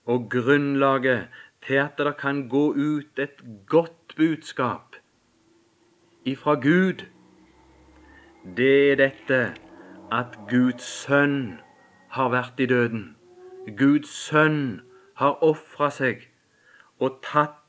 Og 0.05 0.27
grunnlaget 0.31 1.29
til 1.67 1.75
at 1.75 1.99
det 1.99 2.17
kan 2.17 2.49
gå 2.49 2.73
ut 2.73 3.19
et 3.19 3.45
godt 3.67 4.17
budskap 4.17 4.97
ifra 6.25 6.55
Gud, 6.55 7.05
det 8.57 8.93
er 8.93 8.97
dette 8.97 9.55
at 10.13 10.39
Guds 10.51 10.83
sønn 10.83 11.61
har 12.09 12.29
vært 12.29 12.61
i 12.61 12.67
døden. 12.67 13.17
Guds 13.79 14.09
sønn 14.09 14.81
har 15.15 15.43
ofra 15.43 15.91
seg 15.91 16.27
og 16.99 17.21
tatt 17.23 17.64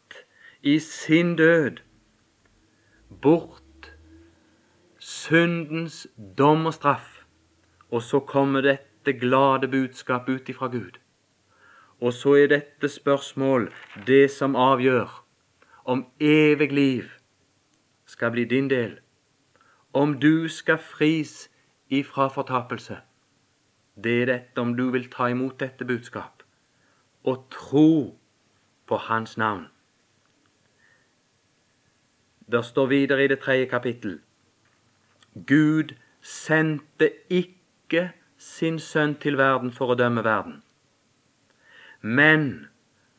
i 0.65 0.79
sin 0.79 1.35
død 1.35 1.77
bort 3.21 3.91
syndens 4.99 6.07
dom 6.37 6.65
og 6.65 6.73
straff. 6.73 7.25
Og 7.91 8.01
så 8.01 8.19
kommer 8.19 8.61
dette 8.65 9.13
glade 9.13 9.67
budskap 9.67 10.29
ut 10.29 10.49
ifra 10.49 10.67
Gud. 10.67 10.97
Og 12.01 12.13
så 12.13 12.33
er 12.33 12.47
dette 12.47 12.89
spørsmål 12.89 13.69
det 14.07 14.31
som 14.31 14.55
avgjør 14.55 15.13
om 15.85 16.05
evig 16.19 16.71
liv 16.71 17.03
skal 18.05 18.31
bli 18.31 18.45
din 18.45 18.69
del, 18.69 18.97
om 19.93 20.17
du 20.19 20.47
skal 20.49 20.77
fris 20.77 21.51
ifra 21.89 22.27
fortapelse. 22.27 22.97
Det 24.03 24.21
er 24.21 24.25
dette 24.25 24.61
om 24.61 24.73
du 24.77 24.89
vil 24.91 25.09
ta 25.13 25.29
imot 25.29 25.59
dette 25.59 25.85
budskap 25.85 26.43
og 27.23 27.45
tro 27.53 28.17
på 28.87 28.97
Hans 28.97 29.37
navn. 29.37 29.69
Det 32.51 32.65
står 32.65 32.85
videre 32.85 33.23
i 33.23 33.27
det 33.27 33.39
tredje 33.39 33.65
kapittel 33.65 34.19
Gud 35.47 35.95
sendte 36.21 37.09
ikke 37.29 38.11
sin 38.37 38.79
sønn 38.79 39.15
til 39.19 39.37
verden 39.37 39.71
for 39.71 39.91
å 39.91 39.97
dømme 39.99 40.23
verden, 40.23 40.61
men 42.01 42.67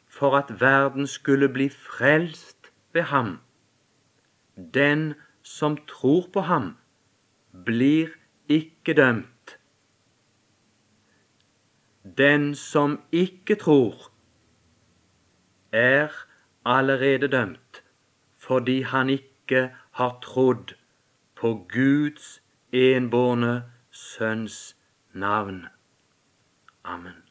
for 0.08 0.36
at 0.38 0.52
verden 0.60 1.06
skulle 1.06 1.48
bli 1.52 1.68
frelst 1.68 2.70
ved 2.96 3.10
ham. 3.12 3.36
Den 4.56 5.14
som 5.42 5.76
tror 5.90 6.30
på 6.32 6.46
ham, 6.48 6.76
blir 7.52 8.14
ikke 8.48 8.94
dømt. 8.96 9.58
Den 12.16 12.54
som 12.54 13.00
ikke 13.12 13.58
tror, 13.60 14.08
er 15.72 16.12
allerede 16.64 17.28
dømt 17.28 17.65
fordi 18.46 18.80
han 18.80 19.10
ikke 19.10 19.70
har 19.98 20.18
trodd 20.22 20.74
på 21.36 21.66
Guds 21.72 22.42
enbårne 22.72 23.62
Sønns 23.90 24.76
navn. 25.12 25.66
Amen. 26.84 27.25